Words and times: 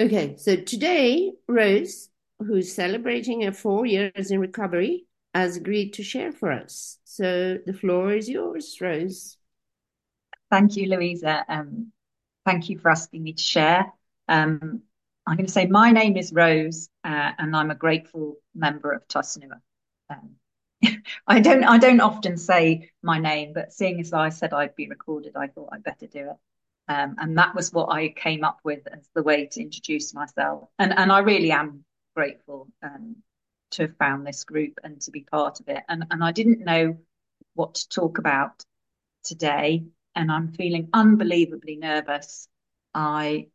Okay, 0.00 0.36
so 0.36 0.54
today, 0.54 1.32
Rose, 1.48 2.08
who's 2.38 2.72
celebrating 2.72 3.40
her 3.42 3.52
four 3.52 3.84
years 3.84 4.30
in 4.30 4.38
recovery, 4.38 5.06
has 5.34 5.56
agreed 5.56 5.94
to 5.94 6.04
share 6.04 6.30
for 6.30 6.52
us. 6.52 6.98
So 7.02 7.58
the 7.66 7.72
floor 7.72 8.12
is 8.12 8.28
yours, 8.28 8.78
Rose. 8.80 9.36
Thank 10.50 10.76
you, 10.76 10.88
Louisa. 10.88 11.44
Um, 11.48 11.92
thank 12.46 12.68
you 12.70 12.78
for 12.78 12.90
asking 12.90 13.24
me 13.24 13.32
to 13.32 13.42
share. 13.42 13.92
Um, 14.28 14.82
I'm 15.26 15.36
going 15.36 15.46
to 15.46 15.52
say 15.52 15.66
my 15.66 15.90
name 15.90 16.16
is 16.16 16.32
Rose, 16.32 16.88
uh, 17.02 17.32
and 17.36 17.56
I'm 17.56 17.72
a 17.72 17.74
grateful 17.74 18.36
member 18.54 18.92
of 18.92 19.06
Tusnua. 19.08 19.60
Um, 20.10 20.36
I 21.26 21.40
don't 21.40 21.64
I 21.64 21.78
don't 21.78 22.00
often 22.00 22.36
say 22.36 22.92
my 23.02 23.18
name, 23.18 23.52
but 23.52 23.72
seeing 23.72 23.98
as 23.98 24.12
I 24.12 24.28
said 24.28 24.52
I'd 24.52 24.76
be 24.76 24.88
recorded, 24.88 25.32
I 25.34 25.48
thought 25.48 25.70
I'd 25.72 25.82
better 25.82 26.06
do 26.06 26.30
it. 26.30 26.36
Um, 26.88 27.16
and 27.18 27.36
that 27.36 27.54
was 27.54 27.72
what 27.72 27.90
I 27.92 28.08
came 28.08 28.44
up 28.44 28.60
with 28.64 28.86
as 28.90 29.08
the 29.14 29.22
way 29.22 29.46
to 29.46 29.60
introduce 29.60 30.14
myself. 30.14 30.68
And 30.78 30.98
and 30.98 31.12
I 31.12 31.18
really 31.18 31.52
am 31.52 31.84
grateful 32.16 32.68
um, 32.82 33.16
to 33.72 33.82
have 33.82 33.96
found 33.96 34.26
this 34.26 34.44
group 34.44 34.80
and 34.82 35.00
to 35.02 35.10
be 35.10 35.20
part 35.20 35.60
of 35.60 35.68
it. 35.68 35.82
And 35.88 36.06
and 36.10 36.24
I 36.24 36.32
didn't 36.32 36.64
know 36.64 36.98
what 37.54 37.74
to 37.74 37.88
talk 37.88 38.18
about 38.18 38.64
today, 39.24 39.84
and 40.14 40.32
I'm 40.32 40.52
feeling 40.52 40.88
unbelievably 40.92 41.76
nervous. 41.76 42.48
I 42.94 43.48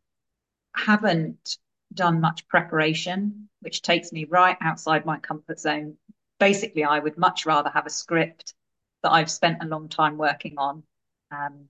haven't 0.75 1.57
done 1.93 2.21
much 2.21 2.47
preparation, 2.47 3.49
which 3.61 3.81
takes 3.81 4.11
me 4.11 4.25
right 4.25 4.57
outside 4.61 5.05
my 5.05 5.17
comfort 5.19 5.59
zone. 5.59 5.97
Basically, 6.39 6.83
I 6.83 6.99
would 6.99 7.17
much 7.17 7.45
rather 7.45 7.69
have 7.69 7.85
a 7.85 7.91
script 7.91 8.53
that 9.01 9.11
I've 9.11 9.31
spent 9.31 9.63
a 9.63 9.67
long 9.67 9.89
time 9.89 10.17
working 10.17 10.55
on. 10.57 10.83
Um, 11.31 11.65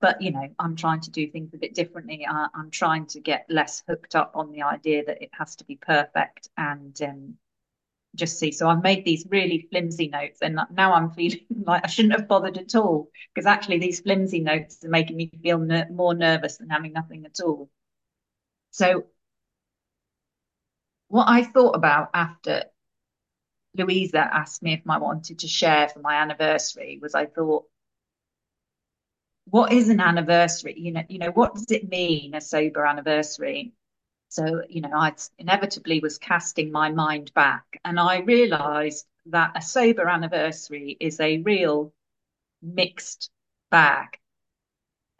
but 0.00 0.22
you 0.22 0.30
know, 0.30 0.48
I'm 0.58 0.76
trying 0.76 1.00
to 1.00 1.10
do 1.10 1.30
things 1.30 1.54
a 1.54 1.58
bit 1.58 1.74
differently. 1.74 2.26
I, 2.28 2.48
am 2.54 2.70
trying 2.70 3.06
to 3.06 3.20
get 3.20 3.46
less 3.48 3.82
hooked 3.88 4.14
up 4.14 4.32
on 4.34 4.52
the 4.52 4.62
idea 4.62 5.04
that 5.04 5.22
it 5.22 5.30
has 5.32 5.56
to 5.56 5.64
be 5.64 5.76
perfect 5.76 6.48
and 6.56 7.00
um, 7.02 7.34
just 8.14 8.38
see. 8.38 8.52
So 8.52 8.68
I've 8.68 8.82
made 8.82 9.04
these 9.04 9.26
really 9.28 9.66
flimsy 9.70 10.08
notes, 10.08 10.40
and 10.42 10.60
now 10.72 10.92
I'm 10.92 11.10
feeling 11.10 11.46
like 11.66 11.84
I 11.84 11.88
shouldn't 11.88 12.14
have 12.14 12.28
bothered 12.28 12.58
at 12.58 12.74
all 12.74 13.10
because 13.34 13.46
actually 13.46 13.78
these 13.78 14.00
flimsy 14.00 14.40
notes 14.40 14.84
are 14.84 14.88
making 14.88 15.16
me 15.16 15.30
feel 15.42 15.58
ner- 15.58 15.88
more 15.90 16.14
nervous 16.14 16.58
than 16.58 16.70
having 16.70 16.92
nothing 16.92 17.24
at 17.26 17.40
all. 17.40 17.70
So 18.70 19.06
what 21.08 21.28
I 21.28 21.42
thought 21.42 21.74
about 21.74 22.10
after 22.14 22.64
Louisa 23.74 24.18
asked 24.18 24.62
me 24.62 24.74
if 24.74 24.82
I 24.88 24.98
wanted 24.98 25.40
to 25.40 25.48
share 25.48 25.88
for 25.88 26.00
my 26.00 26.16
anniversary 26.16 26.98
was 27.00 27.14
I 27.14 27.26
thought, 27.26 27.64
what 29.50 29.72
is 29.72 29.88
an 29.88 30.00
anniversary? 30.00 30.74
You 30.78 30.92
know, 30.92 31.02
you 31.08 31.18
know, 31.18 31.30
what 31.30 31.54
does 31.54 31.70
it 31.70 31.88
mean 31.88 32.34
a 32.34 32.40
sober 32.40 32.84
anniversary? 32.86 33.72
So, 34.28 34.62
you 34.68 34.82
know, 34.82 34.90
I 34.94 35.14
inevitably 35.38 36.00
was 36.00 36.18
casting 36.18 36.72
my 36.72 36.90
mind 36.90 37.32
back 37.34 37.80
and 37.84 37.98
I 38.00 38.18
realized 38.20 39.06
that 39.26 39.52
a 39.56 39.62
sober 39.62 40.08
anniversary 40.08 40.96
is 41.00 41.20
a 41.20 41.42
real 41.42 41.92
mixed 42.62 43.30
bag. 43.70 44.18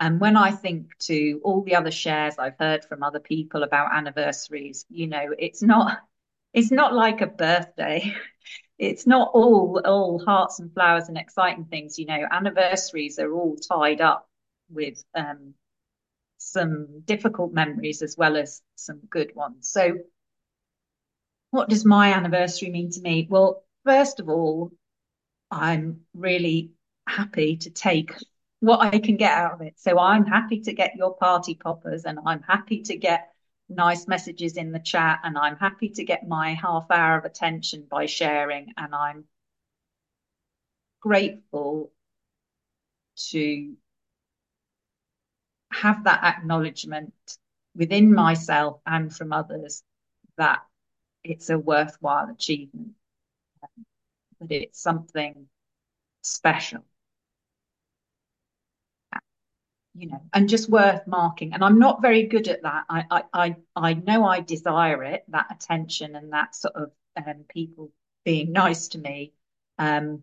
And 0.00 0.20
when 0.20 0.36
I 0.36 0.52
think 0.52 0.96
to 1.00 1.40
all 1.42 1.62
the 1.62 1.74
other 1.74 1.90
shares 1.90 2.38
I've 2.38 2.58
heard 2.58 2.84
from 2.84 3.02
other 3.02 3.20
people 3.20 3.62
about 3.62 3.92
anniversaries, 3.94 4.86
you 4.88 5.06
know, 5.08 5.34
it's 5.38 5.62
not 5.62 5.98
it's 6.52 6.70
not 6.70 6.94
like 6.94 7.20
a 7.20 7.26
birthday. 7.26 8.14
It's 8.78 9.06
not 9.06 9.30
all 9.34 9.80
all 9.84 10.24
hearts 10.24 10.60
and 10.60 10.72
flowers 10.72 11.08
and 11.08 11.18
exciting 11.18 11.64
things, 11.64 11.98
you 11.98 12.06
know. 12.06 12.26
Anniversaries 12.30 13.18
are 13.18 13.32
all 13.32 13.56
tied 13.56 14.00
up 14.00 14.28
with 14.70 15.02
um, 15.14 15.54
some 16.38 17.00
difficult 17.04 17.52
memories 17.52 18.02
as 18.02 18.16
well 18.16 18.36
as 18.36 18.62
some 18.76 19.00
good 19.10 19.34
ones. 19.34 19.68
So, 19.68 19.98
what 21.50 21.68
does 21.68 21.84
my 21.84 22.12
anniversary 22.12 22.70
mean 22.70 22.90
to 22.92 23.00
me? 23.00 23.26
Well, 23.28 23.64
first 23.84 24.20
of 24.20 24.28
all, 24.28 24.70
I'm 25.50 26.02
really 26.14 26.70
happy 27.06 27.56
to 27.58 27.70
take 27.70 28.12
what 28.60 28.80
I 28.80 28.98
can 28.98 29.16
get 29.16 29.32
out 29.32 29.54
of 29.54 29.62
it. 29.62 29.74
So, 29.78 29.98
I'm 29.98 30.24
happy 30.24 30.60
to 30.60 30.72
get 30.72 30.94
your 30.94 31.16
party 31.16 31.56
poppers 31.56 32.04
and 32.04 32.20
I'm 32.24 32.42
happy 32.42 32.82
to 32.82 32.96
get 32.96 33.28
nice 33.68 34.06
messages 34.06 34.56
in 34.56 34.72
the 34.72 34.78
chat 34.78 35.20
and 35.24 35.36
I'm 35.36 35.56
happy 35.56 35.90
to 35.90 36.04
get 36.04 36.26
my 36.26 36.54
half 36.54 36.90
hour 36.90 37.18
of 37.18 37.24
attention 37.24 37.86
by 37.90 38.06
sharing 38.06 38.72
and 38.76 38.94
I'm 38.94 39.24
grateful 41.00 41.92
to 43.30 43.76
have 45.70 46.04
that 46.04 46.24
acknowledgement 46.24 47.12
within 47.74 48.12
myself 48.12 48.80
and 48.86 49.14
from 49.14 49.32
others 49.32 49.82
that 50.36 50.60
it's 51.22 51.50
a 51.50 51.58
worthwhile 51.58 52.30
achievement, 52.30 52.92
that 54.40 54.50
it's 54.50 54.80
something 54.80 55.46
special. 56.22 56.84
You 59.98 60.08
know, 60.08 60.22
and 60.32 60.48
just 60.48 60.68
worth 60.70 61.06
marking. 61.08 61.54
And 61.54 61.64
I'm 61.64 61.78
not 61.80 62.02
very 62.02 62.24
good 62.24 62.46
at 62.48 62.62
that. 62.62 62.84
I 62.88 63.04
I 63.10 63.22
I, 63.34 63.56
I 63.74 63.94
know 63.94 64.24
I 64.24 64.40
desire 64.40 65.02
it, 65.04 65.24
that 65.28 65.46
attention 65.50 66.14
and 66.14 66.32
that 66.32 66.54
sort 66.54 66.76
of 66.76 66.92
um, 67.16 67.44
people 67.48 67.90
being 68.24 68.52
nice 68.52 68.88
to 68.88 68.98
me. 68.98 69.32
Um, 69.78 70.22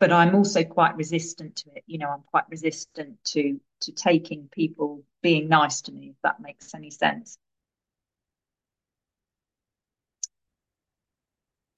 but 0.00 0.12
I'm 0.12 0.34
also 0.34 0.64
quite 0.64 0.96
resistant 0.96 1.56
to 1.56 1.70
it. 1.76 1.84
You 1.86 1.98
know, 1.98 2.10
I'm 2.10 2.22
quite 2.24 2.48
resistant 2.50 3.22
to 3.26 3.60
to 3.82 3.92
taking 3.92 4.48
people 4.52 5.04
being 5.22 5.48
nice 5.48 5.82
to 5.82 5.92
me, 5.92 6.10
if 6.10 6.16
that 6.22 6.40
makes 6.40 6.74
any 6.74 6.90
sense. 6.90 7.38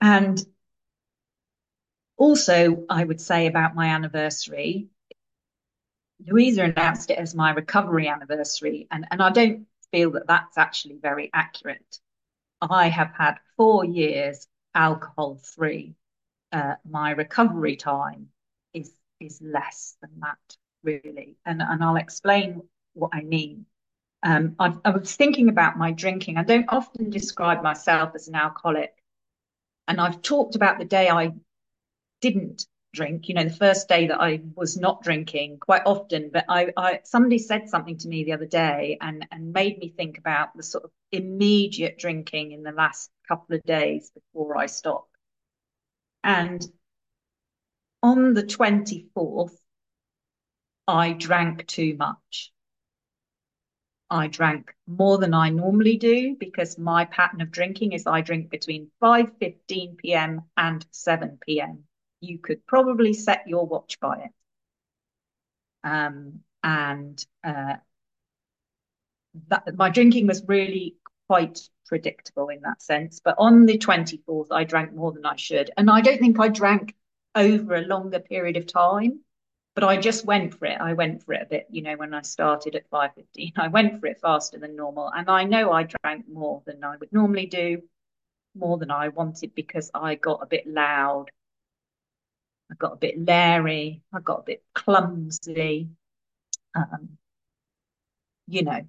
And 0.03 0.45
also, 2.17 2.85
I 2.89 3.05
would 3.05 3.21
say 3.21 3.47
about 3.47 3.75
my 3.75 3.89
anniversary, 3.89 4.89
Louisa 6.27 6.65
announced 6.65 7.11
it 7.11 7.19
as 7.19 7.35
my 7.35 7.51
recovery 7.53 8.09
anniversary, 8.09 8.87
and, 8.91 9.07
and 9.11 9.23
I 9.23 9.31
don't 9.31 9.67
feel 9.91 10.13
that 10.13 10.27
that's 10.27 10.59
actually 10.59 10.97
very 11.01 11.31
accurate. 11.35 11.99
I 12.61 12.89
have 12.89 13.13
had 13.17 13.37
four 13.57 13.85
years 13.85 14.47
alcohol 14.75 15.37
free 15.37 15.95
uh, 16.53 16.75
my 16.89 17.11
recovery 17.11 17.77
time 17.77 18.29
is 18.75 18.93
is 19.21 19.41
less 19.43 19.97
than 20.01 20.11
that 20.21 20.57
really, 20.83 21.37
and 21.47 21.63
and 21.63 21.83
I'll 21.83 21.97
explain 21.97 22.63
what 22.95 23.11
I 23.13 23.23
mean. 23.23 23.67
Um, 24.23 24.55
I, 24.59 24.75
I 24.85 24.91
was 24.91 25.17
thinking 25.17 25.49
about 25.49 25.79
my 25.79 25.91
drinking. 25.93 26.37
I 26.37 26.45
don't 26.45 26.69
often 26.69 27.11
describe 27.11 27.63
myself 27.63 28.15
as 28.15 28.29
an 28.29 28.35
alcoholic, 28.35 28.95
and 29.89 30.01
I've 30.01 30.23
talked 30.23 30.55
about 30.55 30.79
the 30.79 30.85
day 30.85 31.09
I 31.09 31.33
didn't 32.21 32.67
drink. 32.93 33.29
You 33.29 33.35
know, 33.35 33.45
the 33.45 33.51
first 33.51 33.89
day 33.89 34.07
that 34.09 34.21
I 34.21 34.43
was 34.55 34.77
not 34.77 35.03
drinking 35.03 35.59
quite 35.61 35.83
often. 35.87 36.31
But 36.33 36.45
I, 36.49 36.73
I 36.77 37.01
somebody 37.05 37.39
said 37.39 37.69
something 37.69 37.99
to 37.99 38.09
me 38.09 38.25
the 38.25 38.33
other 38.33 38.47
day 38.47 38.99
and 39.01 39.27
and 39.31 39.53
made 39.53 39.79
me 39.79 39.89
think 39.89 40.19
about 40.19 40.57
the 40.57 40.63
sort 40.63 40.85
of 40.85 40.91
immediate 41.11 41.99
drinking 41.99 42.53
in 42.53 42.63
the 42.63 42.73
last 42.73 43.11
couple 43.27 43.57
of 43.57 43.63
days 43.65 44.11
before 44.11 44.59
I 44.59 44.67
stopped. 44.67 45.09
And 46.25 46.65
on 48.03 48.35
the 48.35 48.43
24th, 48.43 49.57
I 50.87 51.13
drank 51.13 51.67
too 51.67 51.97
much. 51.97 52.53
I 54.11 54.27
drank 54.27 54.75
more 54.87 55.17
than 55.17 55.33
I 55.33 55.49
normally 55.49 55.97
do 55.97 56.37
because 56.39 56.77
my 56.77 57.07
pattern 57.07 57.41
of 57.41 57.51
drinking 57.51 57.93
is 57.93 58.07
I 58.07 58.21
drink 58.21 58.51
between 58.51 58.91
5:15 59.01 59.97
p.m. 59.97 60.43
and 60.57 60.85
7 60.91 61.39
p.m. 61.47 61.85
You 62.23 62.39
could 62.39 62.65
probably 62.67 63.13
set 63.13 63.49
your 63.49 63.67
watch 63.67 63.99
by 64.01 64.19
it. 64.25 64.31
Um, 65.85 66.41
and 66.63 67.25
uh, 67.43 67.75
that 69.49 69.77
my 69.77 69.91
drinking 69.91 70.29
was 70.29 70.45
really 70.47 70.97
quite 71.29 71.69
predictable 71.87 72.49
in 72.49 72.61
that 72.63 72.81
sense. 72.81 73.21
But 73.25 73.35
on 73.39 73.67
the 73.67 73.77
24th, 73.77 74.49
I 74.53 74.65
drank 74.65 74.95
more 74.95 75.13
than 75.13 75.27
I 75.27 75.37
should. 75.37 75.71
And 75.77 75.91
I 75.91 76.01
don't 76.01 76.19
think 76.19 76.39
I 76.39 76.49
drank 76.49 76.95
over 77.35 77.75
a 77.75 77.83
longer 77.87 78.21
period 78.21 78.57
of 78.57 78.67
time, 78.67 79.21
but 79.75 79.85
I 79.85 79.97
just 79.97 80.25
went 80.25 80.55
for 80.55 80.67
it. 80.67 80.81
I 80.81 80.93
went 80.93 81.25
for 81.25 81.35
it 81.35 81.43
a 81.43 81.47
bit, 81.47 81.67
you 81.71 81.83
know, 81.83 81.97
when 81.97 82.15
I 82.15 82.23
started 82.23 82.77
at 82.77 82.89
5.15, 82.91 83.53
I 83.57 83.69
went 83.69 84.01
for 84.01 84.07
it 84.07 84.21
faster 84.21 84.59
than 84.59 84.77
normal. 84.77 85.09
And 85.09 85.29
I 85.29 85.45
know 85.45 85.73
I 85.73 85.85
drank 85.85 86.27
more 86.29 86.63
than 86.67 86.85
I 86.85 86.97
would 86.97 87.13
normally 87.13 87.47
do, 87.47 87.83
more 88.55 88.79
than 88.79 88.91
I 88.91 89.09
wanted 89.09 89.55
because 89.55 89.91
I 89.95 90.15
got 90.15 90.43
a 90.43 90.47
bit 90.47 90.67
loud. 90.67 91.31
I 92.73 92.75
got 92.77 92.95
a 92.95 92.97
bit 92.97 93.25
leery. 93.25 94.03
I 94.15 94.21
got 94.21 94.41
a 94.41 94.45
bit 94.45 94.65
clumsy. 94.75 95.91
Um, 96.75 97.19
you 98.49 98.63
know, 98.65 98.81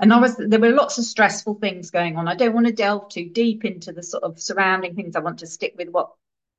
and 0.00 0.12
I 0.12 0.20
was 0.20 0.36
there 0.36 0.60
were 0.60 0.70
lots 0.70 0.98
of 0.98 1.04
stressful 1.04 1.54
things 1.56 1.90
going 1.90 2.16
on. 2.16 2.28
I 2.28 2.36
don't 2.36 2.54
want 2.54 2.66
to 2.66 2.72
delve 2.72 3.08
too 3.10 3.28
deep 3.30 3.64
into 3.64 3.92
the 3.92 4.02
sort 4.02 4.24
of 4.24 4.40
surrounding 4.40 4.94
things. 4.94 5.16
I 5.16 5.20
want 5.20 5.40
to 5.40 5.46
stick 5.46 5.74
with 5.78 5.88
what 5.90 6.10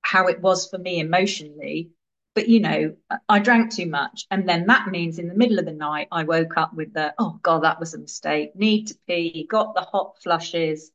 how 0.02 0.28
it 0.28 0.42
was 0.42 0.70
for 0.70 0.78
me 0.78 1.00
emotionally. 1.00 1.92
but 2.36 2.50
you 2.50 2.60
know, 2.60 2.96
I 3.30 3.40
drank 3.40 3.72
too 3.72 3.86
much. 3.88 4.26
And 4.32 4.48
then 4.50 4.68
that 4.68 4.88
means 4.88 5.20
in 5.20 5.28
the 5.28 5.36
middle 5.36 5.60
of 5.60 5.66
the 5.66 5.72
night, 5.74 6.08
I 6.12 6.24
woke 6.24 6.58
up 6.58 6.74
with 6.74 6.94
the, 6.94 7.14
oh 7.20 7.40
God, 7.44 7.64
that 7.64 7.80
was 7.80 7.94
a 7.94 8.00
mistake. 8.00 8.56
Need 8.56 8.88
to 8.88 8.96
pee, 9.08 9.48
got 9.50 9.76
the 9.76 9.82
hot 9.82 10.18
flushes, 10.24 10.92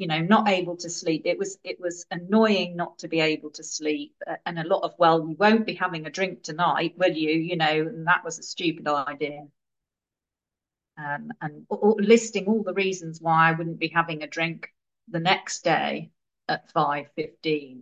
you 0.00 0.06
know, 0.06 0.20
not 0.20 0.48
able 0.48 0.78
to 0.78 0.88
sleep. 0.88 1.22
It 1.26 1.38
was, 1.38 1.58
it 1.62 1.78
was 1.78 2.06
annoying 2.10 2.74
not 2.74 2.98
to 3.00 3.08
be 3.08 3.20
able 3.20 3.50
to 3.50 3.62
sleep. 3.62 4.14
And 4.46 4.58
a 4.58 4.66
lot 4.66 4.82
of, 4.82 4.94
well, 4.96 5.28
you 5.28 5.36
won't 5.38 5.66
be 5.66 5.74
having 5.74 6.06
a 6.06 6.10
drink 6.10 6.42
tonight, 6.42 6.94
will 6.96 7.12
you? 7.12 7.32
You 7.32 7.56
know, 7.56 7.66
and 7.66 8.06
that 8.06 8.24
was 8.24 8.38
a 8.38 8.42
stupid 8.42 8.88
idea. 8.88 9.46
Um, 10.96 11.32
and 11.42 11.66
listing 11.98 12.46
all 12.46 12.62
the 12.62 12.72
reasons 12.72 13.20
why 13.20 13.50
I 13.50 13.52
wouldn't 13.52 13.78
be 13.78 13.88
having 13.88 14.22
a 14.22 14.26
drink 14.26 14.72
the 15.06 15.20
next 15.20 15.64
day 15.64 16.10
at 16.48 16.72
5.15. 16.72 17.80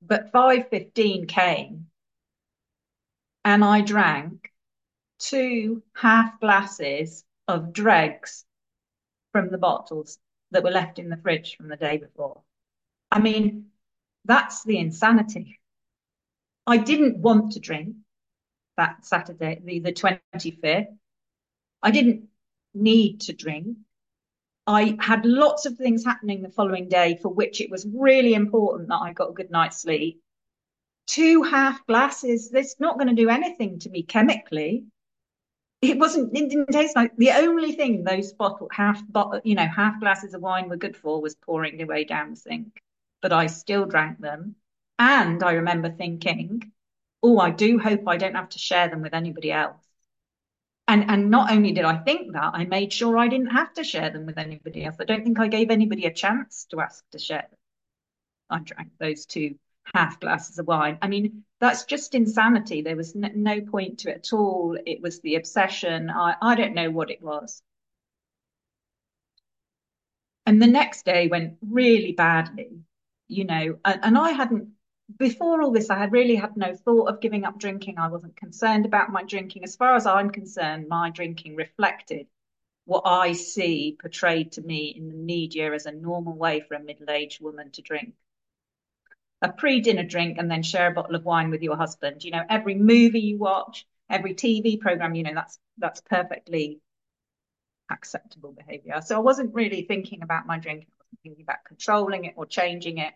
But 0.00 0.32
5.15 0.32 1.28
came 1.28 1.88
and 3.44 3.62
I 3.62 3.82
drank 3.82 4.50
two 5.18 5.82
half 5.94 6.40
glasses 6.40 7.24
of 7.46 7.74
dregs 7.74 8.46
from 9.32 9.50
the 9.50 9.58
bottles 9.58 10.18
that 10.52 10.62
were 10.62 10.70
left 10.70 10.98
in 10.98 11.08
the 11.08 11.16
fridge 11.16 11.56
from 11.56 11.68
the 11.68 11.76
day 11.76 11.98
before. 11.98 12.40
I 13.10 13.20
mean, 13.20 13.66
that's 14.24 14.64
the 14.64 14.78
insanity. 14.78 15.60
I 16.66 16.76
didn't 16.76 17.18
want 17.18 17.52
to 17.52 17.60
drink 17.60 17.96
that 18.76 19.04
Saturday, 19.04 19.60
the, 19.64 19.80
the 19.80 19.92
25th. 19.92 20.86
I 21.82 21.90
didn't 21.90 22.28
need 22.74 23.22
to 23.22 23.32
drink. 23.32 23.76
I 24.66 24.96
had 25.00 25.26
lots 25.26 25.66
of 25.66 25.76
things 25.76 26.04
happening 26.04 26.40
the 26.40 26.48
following 26.48 26.88
day 26.88 27.18
for 27.20 27.28
which 27.28 27.60
it 27.60 27.70
was 27.70 27.86
really 27.92 28.34
important 28.34 28.88
that 28.88 29.02
I 29.02 29.12
got 29.12 29.30
a 29.30 29.34
good 29.34 29.50
night's 29.50 29.82
sleep 29.82 30.22
two 31.06 31.42
half 31.42 31.84
glasses, 31.86 32.50
that's 32.50 32.78
not 32.80 32.96
going 32.98 33.08
to 33.08 33.22
do 33.22 33.28
anything 33.28 33.78
to 33.80 33.90
me 33.90 34.02
chemically. 34.02 34.84
It 35.82 35.98
wasn't, 35.98 36.36
it 36.36 36.48
didn't 36.48 36.68
taste 36.70 36.94
like 36.94 37.16
the 37.16 37.32
only 37.32 37.72
thing 37.72 38.04
those 38.04 38.32
bottle 38.32 38.68
half 38.72 39.02
bottle, 39.10 39.40
you 39.44 39.56
know, 39.56 39.66
half 39.66 39.98
glasses 39.98 40.32
of 40.32 40.40
wine 40.40 40.68
were 40.68 40.76
good 40.76 40.96
for 40.96 41.20
was 41.20 41.34
pouring 41.34 41.76
their 41.76 41.88
way 41.88 42.04
down 42.04 42.30
the 42.30 42.36
sink. 42.36 42.80
But 43.20 43.32
I 43.32 43.48
still 43.48 43.84
drank 43.86 44.20
them. 44.20 44.54
And 44.98 45.42
I 45.42 45.54
remember 45.54 45.90
thinking, 45.90 46.72
oh, 47.22 47.38
I 47.38 47.50
do 47.50 47.78
hope 47.78 48.06
I 48.06 48.16
don't 48.16 48.36
have 48.36 48.50
to 48.50 48.58
share 48.58 48.88
them 48.88 49.02
with 49.02 49.12
anybody 49.12 49.50
else. 49.50 49.82
And 50.86 51.10
and 51.10 51.30
not 51.30 51.50
only 51.50 51.72
did 51.72 51.84
I 51.84 51.96
think 51.98 52.32
that, 52.32 52.52
I 52.54 52.64
made 52.64 52.92
sure 52.92 53.18
I 53.18 53.28
didn't 53.28 53.48
have 53.48 53.72
to 53.74 53.84
share 53.84 54.10
them 54.10 54.26
with 54.26 54.38
anybody 54.38 54.84
else. 54.84 54.96
I 55.00 55.04
don't 55.04 55.24
think 55.24 55.38
I 55.40 55.48
gave 55.48 55.70
anybody 55.70 56.06
a 56.06 56.12
chance 56.12 56.66
to 56.70 56.80
ask 56.80 57.04
to 57.10 57.18
share 57.18 57.46
them. 57.50 57.58
I 58.50 58.58
drank 58.60 58.90
those 58.98 59.26
two 59.26 59.56
half 59.94 60.20
glasses 60.20 60.58
of 60.58 60.66
wine. 60.66 60.98
I 61.02 61.08
mean, 61.08 61.44
that's 61.62 61.84
just 61.84 62.16
insanity. 62.16 62.82
There 62.82 62.96
was 62.96 63.14
no 63.14 63.60
point 63.60 64.00
to 64.00 64.10
it 64.10 64.16
at 64.16 64.32
all. 64.32 64.76
It 64.84 65.00
was 65.00 65.20
the 65.20 65.36
obsession. 65.36 66.10
I, 66.10 66.34
I 66.42 66.56
don't 66.56 66.74
know 66.74 66.90
what 66.90 67.12
it 67.12 67.22
was. 67.22 67.62
And 70.44 70.60
the 70.60 70.66
next 70.66 71.04
day 71.04 71.28
went 71.28 71.58
really 71.62 72.10
badly, 72.10 72.80
you 73.28 73.44
know, 73.44 73.78
and, 73.84 74.00
and 74.02 74.18
I 74.18 74.30
hadn't, 74.30 74.70
before 75.16 75.62
all 75.62 75.70
this, 75.70 75.88
I 75.88 75.98
had 75.98 76.10
really 76.10 76.34
had 76.34 76.56
no 76.56 76.74
thought 76.74 77.08
of 77.08 77.20
giving 77.20 77.44
up 77.44 77.60
drinking. 77.60 77.96
I 77.96 78.08
wasn't 78.08 78.34
concerned 78.34 78.84
about 78.84 79.12
my 79.12 79.22
drinking. 79.22 79.62
As 79.62 79.76
far 79.76 79.94
as 79.94 80.04
I'm 80.04 80.30
concerned, 80.30 80.88
my 80.88 81.10
drinking 81.10 81.54
reflected 81.54 82.26
what 82.86 83.02
I 83.06 83.34
see 83.34 83.96
portrayed 84.00 84.50
to 84.52 84.62
me 84.62 84.94
in 84.96 85.06
the 85.06 85.14
media 85.14 85.72
as 85.72 85.86
a 85.86 85.92
normal 85.92 86.34
way 86.34 86.58
for 86.58 86.74
a 86.74 86.82
middle 86.82 87.08
aged 87.08 87.40
woman 87.40 87.70
to 87.70 87.82
drink 87.82 88.14
a 89.42 89.52
pre-dinner 89.52 90.04
drink 90.04 90.38
and 90.38 90.50
then 90.50 90.62
share 90.62 90.90
a 90.90 90.94
bottle 90.94 91.16
of 91.16 91.24
wine 91.24 91.50
with 91.50 91.62
your 91.62 91.76
husband. 91.76 92.22
You 92.22 92.30
know, 92.30 92.44
every 92.48 92.76
movie 92.76 93.20
you 93.20 93.38
watch, 93.38 93.84
every 94.08 94.34
TV 94.34 94.80
program, 94.80 95.14
you 95.14 95.24
know, 95.24 95.34
that's 95.34 95.58
that's 95.78 96.00
perfectly 96.00 96.80
acceptable 97.90 98.52
behavior. 98.52 99.00
So 99.04 99.16
I 99.16 99.20
wasn't 99.20 99.54
really 99.54 99.82
thinking 99.82 100.22
about 100.22 100.46
my 100.46 100.58
drinking. 100.58 100.86
I 100.90 101.02
wasn't 101.02 101.20
thinking 101.22 101.42
about 101.42 101.64
controlling 101.66 102.24
it 102.24 102.34
or 102.36 102.46
changing 102.46 102.98
it. 102.98 103.12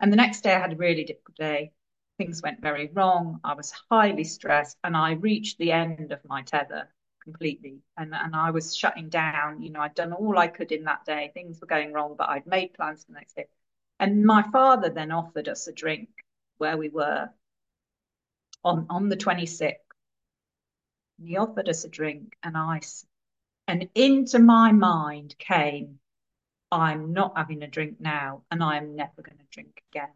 And 0.00 0.12
the 0.12 0.16
next 0.16 0.42
day 0.42 0.54
I 0.54 0.58
had 0.58 0.72
a 0.72 0.76
really 0.76 1.04
difficult 1.04 1.36
day. 1.36 1.72
Things 2.18 2.42
went 2.42 2.60
very 2.60 2.90
wrong. 2.92 3.40
I 3.42 3.54
was 3.54 3.72
highly 3.90 4.24
stressed 4.24 4.76
and 4.84 4.96
I 4.96 5.12
reached 5.12 5.58
the 5.58 5.72
end 5.72 6.12
of 6.12 6.20
my 6.24 6.42
tether 6.42 6.88
completely. 7.24 7.80
And, 7.96 8.14
and 8.14 8.36
I 8.36 8.50
was 8.50 8.76
shutting 8.76 9.08
down. 9.08 9.62
You 9.62 9.70
know, 9.70 9.80
I'd 9.80 9.94
done 9.94 10.12
all 10.12 10.38
I 10.38 10.46
could 10.48 10.70
in 10.70 10.84
that 10.84 11.04
day. 11.06 11.30
Things 11.34 11.60
were 11.60 11.66
going 11.66 11.92
wrong, 11.92 12.14
but 12.16 12.28
I'd 12.28 12.46
made 12.46 12.74
plans 12.74 13.04
for 13.04 13.12
the 13.12 13.18
next 13.18 13.34
day. 13.34 13.46
And 14.00 14.24
my 14.24 14.42
father 14.50 14.90
then 14.90 15.12
offered 15.12 15.48
us 15.48 15.66
a 15.66 15.72
drink 15.72 16.08
where 16.58 16.76
we 16.76 16.88
were 16.88 17.30
on, 18.64 18.86
on 18.90 19.08
the 19.08 19.16
26th. 19.16 19.76
And 21.18 21.28
he 21.28 21.36
offered 21.36 21.68
us 21.68 21.84
a 21.84 21.88
drink 21.88 22.36
and 22.42 22.56
ice. 22.56 23.06
And 23.68 23.88
into 23.94 24.38
my 24.38 24.72
mind 24.72 25.36
came, 25.38 26.00
I'm 26.70 27.12
not 27.12 27.36
having 27.36 27.62
a 27.62 27.68
drink 27.68 28.00
now 28.00 28.42
and 28.50 28.62
I'm 28.62 28.96
never 28.96 29.22
going 29.22 29.38
to 29.38 29.44
drink 29.50 29.82
again. 29.92 30.12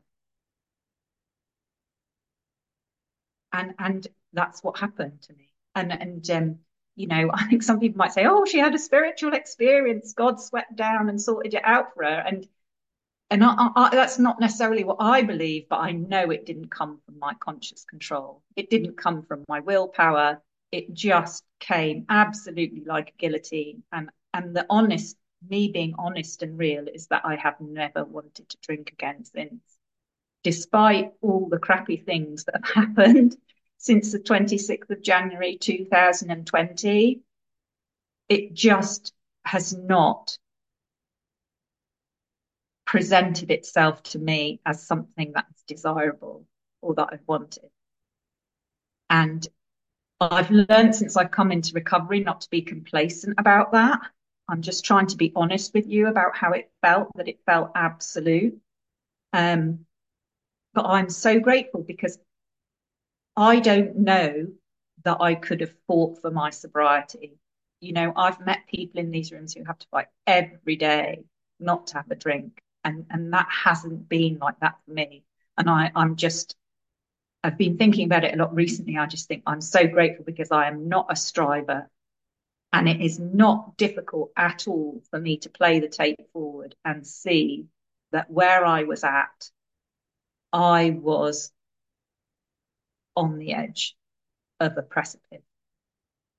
And 3.52 3.74
and 3.78 4.06
that's 4.32 4.62
what 4.62 4.78
happened 4.78 5.22
to 5.22 5.32
me. 5.32 5.48
And 5.74 5.92
and 5.92 6.30
um, 6.30 6.58
you 6.96 7.06
know, 7.06 7.30
I 7.34 7.46
think 7.46 7.62
some 7.62 7.80
people 7.80 7.98
might 7.98 8.12
say, 8.12 8.26
oh, 8.26 8.44
she 8.44 8.58
had 8.58 8.74
a 8.74 8.78
spiritual 8.78 9.34
experience. 9.34 10.12
God 10.12 10.40
swept 10.40 10.76
down 10.76 11.08
and 11.08 11.20
sorted 11.20 11.54
it 11.54 11.62
out 11.64 11.94
for 11.94 12.04
her. 12.04 12.24
And 12.26 12.46
and 13.30 13.44
I, 13.44 13.68
I, 13.76 13.90
that's 13.92 14.18
not 14.18 14.40
necessarily 14.40 14.84
what 14.84 14.96
I 15.00 15.22
believe, 15.22 15.68
but 15.68 15.80
I 15.80 15.92
know 15.92 16.30
it 16.30 16.46
didn't 16.46 16.70
come 16.70 16.98
from 17.04 17.18
my 17.18 17.34
conscious 17.34 17.84
control. 17.84 18.42
It 18.56 18.70
didn't 18.70 18.96
come 18.96 19.22
from 19.22 19.44
my 19.48 19.60
willpower. 19.60 20.42
It 20.72 20.94
just 20.94 21.44
came 21.60 22.06
absolutely 22.08 22.84
like 22.86 23.10
a 23.10 23.18
guillotine. 23.18 23.82
And 23.92 24.10
and 24.32 24.56
the 24.56 24.66
honest, 24.70 25.16
me 25.48 25.68
being 25.68 25.94
honest 25.98 26.42
and 26.42 26.58
real, 26.58 26.86
is 26.92 27.06
that 27.08 27.22
I 27.24 27.36
have 27.36 27.60
never 27.60 28.04
wanted 28.04 28.48
to 28.48 28.56
drink 28.62 28.92
again 28.92 29.24
since, 29.24 29.62
despite 30.42 31.12
all 31.20 31.48
the 31.50 31.58
crappy 31.58 31.96
things 31.98 32.44
that 32.44 32.60
have 32.64 32.86
happened 32.96 33.36
since 33.76 34.10
the 34.10 34.20
26th 34.20 34.90
of 34.90 35.02
January 35.02 35.58
2020. 35.58 37.20
It 38.30 38.54
just 38.54 39.12
has 39.44 39.74
not 39.74 40.38
presented 42.88 43.50
itself 43.50 44.02
to 44.02 44.18
me 44.18 44.60
as 44.64 44.82
something 44.82 45.30
that's 45.34 45.62
desirable 45.64 46.46
or 46.80 46.94
that 46.94 47.10
I've 47.12 47.28
wanted. 47.28 47.68
And 49.10 49.46
I've 50.18 50.50
learned 50.50 50.94
since 50.94 51.14
I've 51.14 51.30
come 51.30 51.52
into 51.52 51.74
recovery 51.74 52.20
not 52.20 52.40
to 52.40 52.50
be 52.50 52.62
complacent 52.62 53.34
about 53.36 53.72
that. 53.72 54.00
I'm 54.48 54.62
just 54.62 54.86
trying 54.86 55.06
to 55.08 55.18
be 55.18 55.34
honest 55.36 55.74
with 55.74 55.86
you 55.86 56.06
about 56.06 56.34
how 56.34 56.52
it 56.52 56.70
felt, 56.80 57.14
that 57.16 57.28
it 57.28 57.40
felt 57.44 57.72
absolute. 57.74 58.58
Um, 59.34 59.80
but 60.72 60.86
I'm 60.86 61.10
so 61.10 61.38
grateful 61.40 61.82
because 61.82 62.18
I 63.36 63.60
don't 63.60 63.98
know 63.98 64.46
that 65.04 65.18
I 65.20 65.34
could 65.34 65.60
have 65.60 65.74
fought 65.86 66.22
for 66.22 66.30
my 66.30 66.48
sobriety. 66.48 67.36
You 67.80 67.92
know, 67.92 68.14
I've 68.16 68.40
met 68.40 68.66
people 68.66 68.98
in 68.98 69.10
these 69.10 69.30
rooms 69.30 69.52
who 69.52 69.64
have 69.64 69.78
to 69.78 69.86
fight 69.90 70.06
every 70.26 70.76
day 70.76 71.24
not 71.60 71.88
to 71.88 71.94
have 71.96 72.10
a 72.10 72.16
drink 72.16 72.62
and 72.88 73.06
and 73.10 73.32
that 73.32 73.48
hasn't 73.50 74.08
been 74.08 74.38
like 74.38 74.58
that 74.60 74.76
for 74.84 74.92
me 74.92 75.22
and 75.56 75.68
i 75.68 75.90
i'm 75.94 76.16
just 76.16 76.56
i've 77.44 77.58
been 77.58 77.76
thinking 77.76 78.06
about 78.06 78.24
it 78.24 78.34
a 78.34 78.36
lot 78.36 78.54
recently. 78.54 78.96
I 78.96 79.06
just 79.06 79.28
think 79.28 79.42
i'm 79.46 79.60
so 79.60 79.86
grateful 79.86 80.24
because 80.24 80.50
i 80.50 80.66
am 80.68 80.88
not 80.88 81.06
a 81.10 81.16
striver 81.16 81.88
and 82.72 82.88
it 82.88 83.00
is 83.00 83.18
not 83.18 83.76
difficult 83.76 84.30
at 84.36 84.66
all 84.66 85.02
for 85.10 85.18
me 85.18 85.38
to 85.38 85.48
play 85.48 85.80
the 85.80 85.88
tape 85.88 86.20
forward 86.32 86.74
and 86.84 87.06
see 87.06 87.66
that 88.12 88.30
where 88.30 88.64
i 88.64 88.84
was 88.84 89.04
at 89.04 89.50
i 90.52 90.90
was 90.90 91.52
on 93.16 93.38
the 93.38 93.52
edge 93.52 93.96
of 94.60 94.76
a 94.76 94.82
precipice. 94.82 95.42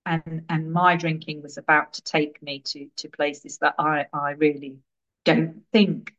And 0.06 0.46
and 0.50 0.72
my 0.72 0.96
drinking 0.96 1.42
was 1.44 1.58
about 1.58 1.94
to 1.94 2.02
take 2.02 2.42
me 2.42 2.62
to 2.66 2.88
to 2.98 3.10
places 3.10 3.58
that 3.60 3.76
i 3.78 4.06
i 4.14 4.32
really 4.32 4.78
don't 5.26 5.64
think 5.72 6.16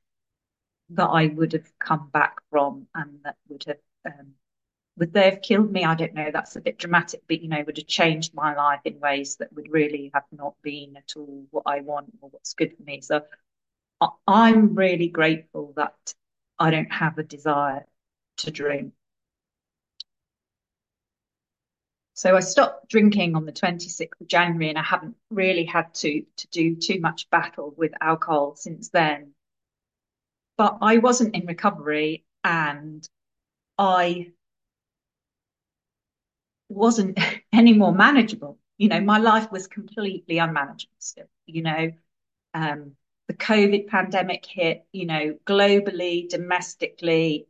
that 0.91 1.07
I 1.07 1.27
would 1.29 1.53
have 1.53 1.71
come 1.79 2.09
back 2.13 2.37
from 2.51 2.87
and 2.95 3.21
that 3.25 3.37
would 3.49 3.65
have 3.65 3.79
um, 4.07 4.35
would 4.97 5.13
they 5.13 5.31
have 5.31 5.41
killed 5.43 5.73
me? 5.73 5.85
I 5.85 5.95
don't 5.95 6.15
know. 6.15 6.31
That's 6.31 6.57
a 6.57 6.61
bit 6.61 6.79
dramatic, 6.79 7.23
but 7.27 7.41
you 7.41 7.49
know, 7.49 7.63
would 7.65 7.79
have 7.79 7.87
changed 7.87 8.35
my 8.35 8.55
life 8.55 8.81
in 8.85 9.01
ways 9.01 9.37
that 9.37 9.53
would 9.55 9.71
really 9.71 10.11
have 10.13 10.25
not 10.31 10.55
been 10.63 10.97
at 10.97 11.13
all 11.17 11.47
what 11.51 11.63
I 11.67 11.81
want 11.81 12.13
or 12.21 12.29
what's 12.29 12.55
good 12.55 12.77
for 12.77 12.83
me. 12.83 13.01
So 13.01 13.23
I'm 14.27 14.75
really 14.75 15.09
grateful 15.09 15.73
that 15.77 16.15
I 16.59 16.71
don't 16.71 16.93
have 16.93 17.19
a 17.19 17.23
desire 17.23 17.87
to 18.39 18.51
drink. 18.51 18.93
So 22.15 22.37
I 22.37 22.41
stopped 22.41 22.91
drinking 22.91 23.35
on 23.35 23.47
the 23.47 23.53
26th 23.53 24.21
of 24.21 24.27
January 24.29 24.69
and 24.69 24.77
I 24.77 24.83
haven't 24.83 25.17
really 25.31 25.65
had 25.65 25.95
to 25.95 26.23
to 26.37 26.47
do 26.49 26.77
too 26.77 27.01
much 27.01 27.31
battle 27.31 27.73
with 27.79 27.93
alcohol 28.03 28.57
since 28.57 28.91
then 28.91 29.33
but 30.61 30.77
I 30.83 30.99
wasn't 30.99 31.35
in 31.35 31.47
recovery 31.47 32.23
and 32.45 33.09
I 33.79 34.33
wasn't 36.69 37.19
any 37.55 37.73
more 37.73 37.95
manageable. 37.95 38.59
You 38.77 38.91
know, 38.91 39.01
my 39.01 39.17
life 39.17 39.51
was 39.51 39.67
completely 39.67 40.37
unmanageable 40.37 40.93
still, 40.99 41.31
you 41.47 41.63
know. 41.63 41.93
Um, 42.53 42.93
the 43.27 43.33
COVID 43.33 43.87
pandemic 43.87 44.45
hit, 44.45 44.85
you 44.93 45.07
know, 45.07 45.39
globally, 45.47 46.29
domestically, 46.29 47.47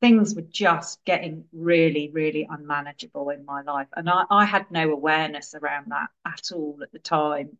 things 0.00 0.34
were 0.34 0.48
just 0.50 1.04
getting 1.04 1.44
really, 1.52 2.08
really 2.08 2.48
unmanageable 2.48 3.28
in 3.28 3.44
my 3.44 3.60
life. 3.60 3.88
And 3.94 4.08
I, 4.08 4.24
I 4.30 4.46
had 4.46 4.70
no 4.70 4.92
awareness 4.92 5.54
around 5.54 5.90
that 5.90 6.08
at 6.24 6.52
all 6.54 6.78
at 6.82 6.90
the 6.90 7.00
time. 7.00 7.58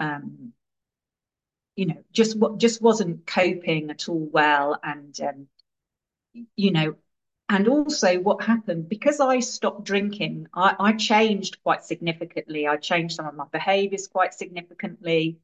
Um, 0.00 0.54
you 1.76 1.86
know, 1.86 2.04
just 2.12 2.36
what 2.38 2.58
just 2.58 2.80
wasn't 2.82 3.26
coping 3.26 3.90
at 3.90 4.08
all 4.08 4.28
well. 4.32 4.78
And 4.82 5.18
um, 5.20 5.46
you 6.56 6.70
know, 6.72 6.96
and 7.48 7.68
also 7.68 8.18
what 8.20 8.42
happened 8.42 8.88
because 8.88 9.20
I 9.20 9.40
stopped 9.40 9.84
drinking, 9.84 10.48
I, 10.54 10.76
I 10.78 10.92
changed 10.92 11.62
quite 11.62 11.84
significantly. 11.84 12.66
I 12.66 12.76
changed 12.76 13.16
some 13.16 13.26
of 13.26 13.34
my 13.34 13.46
behaviors 13.52 14.08
quite 14.08 14.34
significantly. 14.34 15.38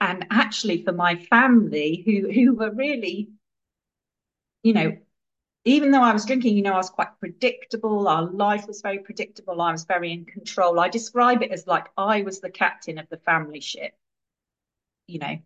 And 0.00 0.26
actually 0.30 0.82
for 0.82 0.92
my 0.92 1.16
family 1.16 2.02
who 2.04 2.30
who 2.30 2.54
were 2.54 2.70
really, 2.70 3.30
you 4.62 4.74
know, 4.74 4.96
even 5.64 5.90
though 5.90 6.02
I 6.02 6.12
was 6.12 6.26
drinking, 6.26 6.56
you 6.56 6.62
know, 6.62 6.74
I 6.74 6.76
was 6.76 6.90
quite 6.90 7.18
predictable. 7.18 8.06
Our 8.06 8.22
life 8.30 8.66
was 8.66 8.82
very 8.82 8.98
predictable. 9.00 9.60
I 9.60 9.72
was 9.72 9.84
very 9.84 10.12
in 10.12 10.24
control. 10.24 10.78
I 10.78 10.88
describe 10.88 11.42
it 11.42 11.50
as 11.50 11.66
like 11.66 11.88
I 11.96 12.22
was 12.22 12.40
the 12.40 12.50
captain 12.50 12.98
of 12.98 13.08
the 13.08 13.16
family 13.18 13.60
ship. 13.60 13.92
You 15.06 15.18
know, 15.20 15.38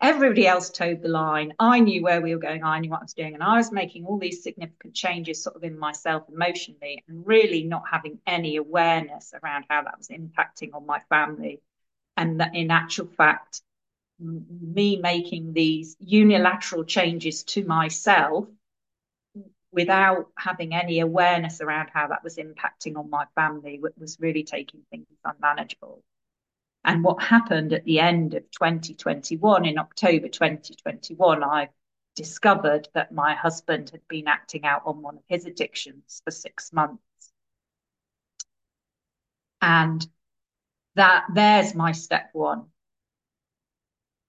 everybody 0.00 0.46
else 0.46 0.70
towed 0.70 1.02
the 1.02 1.08
line. 1.08 1.54
I 1.58 1.80
knew 1.80 2.02
where 2.02 2.20
we 2.20 2.34
were 2.34 2.40
going. 2.40 2.62
I 2.62 2.78
knew 2.78 2.90
what 2.90 3.00
I 3.00 3.04
was 3.04 3.14
doing. 3.14 3.34
And 3.34 3.42
I 3.42 3.56
was 3.56 3.72
making 3.72 4.04
all 4.04 4.18
these 4.18 4.42
significant 4.42 4.94
changes 4.94 5.42
sort 5.42 5.56
of 5.56 5.64
in 5.64 5.78
myself 5.78 6.24
emotionally 6.32 7.02
and 7.08 7.26
really 7.26 7.64
not 7.64 7.84
having 7.90 8.18
any 8.26 8.56
awareness 8.56 9.32
around 9.42 9.64
how 9.68 9.82
that 9.82 9.98
was 9.98 10.08
impacting 10.08 10.74
on 10.74 10.86
my 10.86 11.00
family. 11.08 11.60
And 12.16 12.40
that 12.40 12.54
in 12.54 12.70
actual 12.70 13.06
fact, 13.06 13.62
me 14.18 14.96
making 14.96 15.52
these 15.52 15.96
unilateral 16.00 16.84
changes 16.84 17.44
to 17.44 17.64
myself 17.64 18.46
without 19.70 20.28
having 20.36 20.74
any 20.74 21.00
awareness 21.00 21.60
around 21.60 21.90
how 21.92 22.08
that 22.08 22.24
was 22.24 22.36
impacting 22.36 22.96
on 22.96 23.10
my 23.10 23.26
family 23.34 23.80
was 23.98 24.18
really 24.18 24.42
taking 24.42 24.80
things 24.90 25.06
unmanageable. 25.24 26.02
And 26.84 27.04
what 27.04 27.22
happened 27.22 27.72
at 27.72 27.84
the 27.84 28.00
end 28.00 28.34
of 28.34 28.50
2021, 28.50 29.66
in 29.66 29.78
October 29.78 30.28
2021, 30.28 31.44
I 31.44 31.68
discovered 32.14 32.88
that 32.94 33.12
my 33.12 33.34
husband 33.34 33.90
had 33.90 34.00
been 34.08 34.26
acting 34.26 34.64
out 34.64 34.82
on 34.86 35.02
one 35.02 35.16
of 35.16 35.22
his 35.28 35.44
addictions 35.44 36.22
for 36.24 36.30
six 36.30 36.72
months. 36.72 37.02
And 39.60 40.06
that 40.94 41.26
there's 41.32 41.74
my 41.74 41.92
step 41.92 42.30
one. 42.32 42.66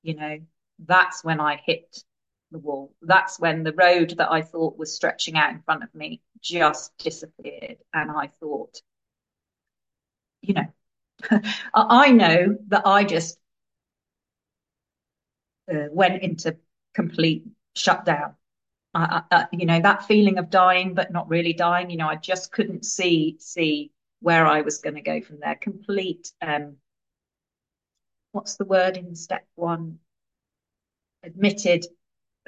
You 0.02 0.16
know, 0.16 0.40
that's 0.80 1.24
when 1.24 1.40
I 1.40 1.56
hit 1.56 2.04
the 2.52 2.60
wall. 2.60 2.94
That's 3.02 3.40
when 3.40 3.64
the 3.64 3.74
road 3.74 4.16
that 4.18 4.32
I 4.32 4.42
thought 4.42 4.78
was 4.78 4.94
stretching 4.94 5.36
out 5.36 5.52
in 5.52 5.62
front 5.62 5.84
of 5.84 5.94
me 5.94 6.22
just 6.42 6.98
disappeared. 6.98 7.78
And 7.94 8.12
I 8.12 8.28
thought, 8.40 8.82
you 10.42 10.54
know, 10.54 10.68
I 11.74 12.12
know 12.12 12.58
that 12.68 12.86
I 12.86 13.04
just 13.04 13.38
uh, 15.72 15.88
went 15.92 16.24
into 16.24 16.58
complete 16.94 17.46
shutdown. 17.76 18.36
I, 18.94 19.22
I, 19.32 19.46
you 19.52 19.66
know, 19.66 19.80
that 19.80 20.08
feeling 20.08 20.40
of 20.40 20.50
dying, 20.50 20.96
but 20.96 21.12
not 21.12 21.30
really 21.30 21.54
dying, 21.54 21.90
you 21.90 21.98
know, 21.98 22.08
I 22.08 22.16
just 22.16 22.52
couldn't 22.52 22.86
see, 22.86 23.38
see 23.40 23.92
where 24.20 24.48
I 24.48 24.62
was 24.62 24.80
going 24.80 24.96
to 24.96 25.02
go 25.02 25.22
from 25.22 25.40
there. 25.40 25.56
Complete, 25.56 26.32
um, 26.42 26.78
what's 28.32 28.56
the 28.56 28.66
word 28.66 28.98
in 28.98 29.16
step 29.16 29.46
one? 29.56 30.00
Admitted 31.24 31.86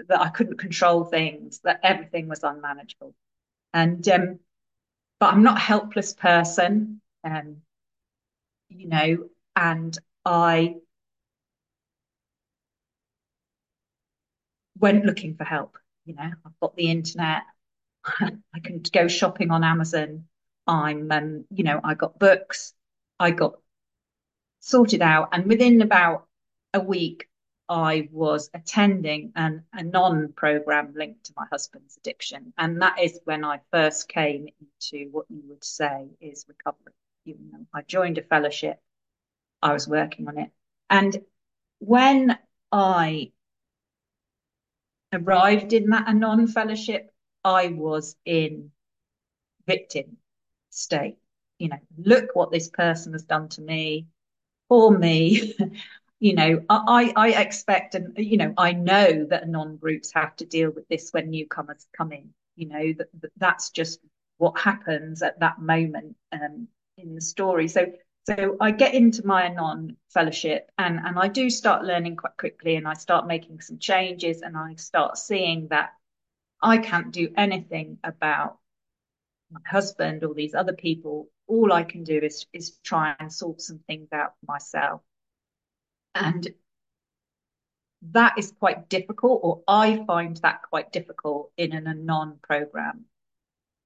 that 0.08 0.20
I 0.22 0.30
couldn't 0.30 0.58
control 0.58 1.04
things, 1.04 1.60
that 1.64 1.82
everything 1.84 2.28
was 2.28 2.44
unmanageable. 2.44 3.14
And, 3.74 4.08
um, 4.10 4.40
but 5.20 5.34
I'm 5.34 5.44
not 5.44 5.58
a 5.58 5.62
helpless 5.62 6.14
person. 6.14 7.02
Um, 7.24 7.58
you 8.72 8.88
know, 8.88 9.30
and 9.56 9.98
I 10.26 10.76
went 14.80 15.06
looking 15.06 15.36
for 15.36 15.44
help. 15.44 15.78
You 16.06 16.16
know, 16.16 16.24
I've 16.24 16.60
got 16.60 16.76
the 16.76 16.90
internet. 16.90 17.44
I 18.06 18.60
can 18.64 18.82
go 18.92 19.08
shopping 19.08 19.52
on 19.52 19.64
Amazon. 19.64 20.26
I'm, 20.68 21.12
um, 21.12 21.46
you 21.52 21.64
know, 21.64 21.80
I 21.84 21.94
got 21.94 22.20
books. 22.20 22.74
I 23.20 23.32
got 23.32 23.60
sorted 24.62 25.02
out, 25.02 25.30
and 25.32 25.46
within 25.46 25.82
about 25.82 26.28
a 26.74 26.80
week, 26.80 27.28
I 27.70 28.10
was 28.12 28.50
attending 28.54 29.32
an 29.36 29.64
Anon 29.74 30.34
program 30.34 30.94
linked 30.96 31.26
to 31.26 31.34
my 31.36 31.46
husband's 31.52 31.98
addiction, 31.98 32.54
and 32.58 32.82
that 32.82 33.00
is 33.00 33.20
when 33.26 33.46
I 33.46 33.60
first 33.72 34.08
came 34.10 34.48
into 34.60 35.10
what 35.12 35.26
you 35.30 35.44
would 35.48 35.64
say 35.64 36.08
is 36.20 36.46
recovery 36.48 36.94
you 37.26 37.36
know, 37.52 37.66
I 37.74 37.82
joined 37.82 38.18
a 38.18 38.24
fellowship. 38.24 38.80
I 39.62 39.74
was 39.74 39.88
working 39.88 40.28
on 40.28 40.38
it. 40.38 40.52
And 40.90 41.18
when 41.80 42.38
I 42.72 43.32
arrived 45.14 45.74
in 45.74 45.90
that 45.90 46.08
Anon 46.08 46.48
fellowship, 46.48 47.14
I 47.44 47.68
was 47.70 48.16
in 48.26 48.72
victim 49.68 50.18
state. 50.70 51.18
You 51.60 51.70
know, 51.70 51.80
look 51.98 52.36
what 52.36 52.52
this 52.52 52.70
person 52.70 53.14
has 53.14 53.24
done 53.24 53.50
to 53.50 53.62
me, 53.62 54.08
for 54.68 54.98
me. 54.98 55.56
you 56.20 56.34
know, 56.34 56.64
I, 56.70 57.14
I 57.16 57.30
expect 57.42 57.96
and 57.96 58.18
you 58.18 58.38
know, 58.38 58.54
I 58.58 58.74
know 58.74 59.26
that 59.26 59.44
Anon 59.44 59.78
groups 59.78 60.12
have 60.14 60.36
to 60.38 60.46
deal 60.46 60.72
with 60.72 60.88
this 60.88 61.12
when 61.12 61.30
newcomers 61.30 61.88
come 61.96 62.12
in. 62.12 62.34
You 62.56 62.68
know, 62.68 62.94
that 62.98 63.10
that's 63.38 63.70
just 63.70 64.00
what 64.38 64.60
happens 64.60 65.22
at 65.22 65.40
that 65.40 65.60
moment. 65.62 66.16
Um, 66.32 66.68
in 67.02 67.16
the 67.16 67.22
story. 67.22 67.68
So 67.68 67.92
so 68.24 68.56
I 68.62 68.70
get 68.70 68.94
into 68.94 69.26
my 69.26 69.44
Anon 69.46 69.98
fellowship 70.10 70.70
and, 70.78 71.00
and 71.04 71.18
I 71.18 71.28
do 71.28 71.50
start 71.50 71.84
learning 71.84 72.18
quite 72.18 72.38
quickly 72.38 72.76
and 72.76 72.88
I 72.88 72.94
start 72.94 73.26
making 73.26 73.62
some 73.62 73.80
changes 73.80 74.44
and 74.44 74.56
I 74.56 74.76
start 74.76 75.18
seeing 75.18 75.70
that 75.70 75.94
I 76.62 76.78
can't 76.78 77.12
do 77.12 77.30
anything 77.36 77.98
about 78.04 78.60
my 79.52 79.62
husband 79.66 80.24
or 80.24 80.36
these 80.36 80.54
other 80.54 80.74
people. 80.74 81.30
All 81.48 81.74
I 81.74 81.84
can 81.84 82.04
do 82.04 82.20
is 82.20 82.46
is 82.54 82.78
try 82.84 83.16
and 83.20 83.34
sort 83.34 83.60
some 83.60 83.80
things 83.88 84.10
out 84.14 84.34
for 84.40 84.52
myself. 84.52 85.02
And 86.14 86.48
that 88.12 88.38
is 88.38 88.52
quite 88.52 88.88
difficult, 88.88 89.42
or 89.44 89.64
I 89.68 90.04
find 90.06 90.38
that 90.38 90.62
quite 90.70 90.92
difficult 90.92 91.52
in 91.58 91.74
an 91.74 91.88
Anon 91.88 92.40
program 92.44 93.06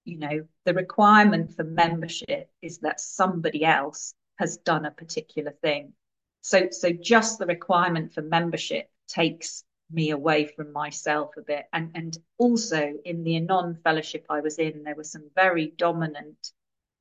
you 0.05 0.17
know, 0.17 0.47
the 0.65 0.73
requirement 0.73 1.55
for 1.55 1.63
membership 1.63 2.49
is 2.61 2.79
that 2.79 2.99
somebody 2.99 3.65
else 3.65 4.13
has 4.37 4.57
done 4.57 4.85
a 4.85 4.91
particular 4.91 5.51
thing. 5.51 5.93
So, 6.41 6.69
so 6.71 6.91
just 6.91 7.39
the 7.39 7.47
requirement 7.47 8.13
for 8.13 8.21
membership 8.21 8.89
takes 9.07 9.63
me 9.91 10.11
away 10.11 10.45
from 10.45 10.71
myself 10.71 11.31
a 11.37 11.41
bit. 11.41 11.65
And, 11.73 11.91
and 11.95 12.17
also 12.37 12.93
in 13.03 13.23
the 13.23 13.35
Anon 13.37 13.79
fellowship 13.83 14.25
I 14.29 14.41
was 14.41 14.59
in, 14.59 14.83
there 14.83 14.95
were 14.95 15.03
some 15.03 15.29
very 15.35 15.73
dominant 15.75 16.51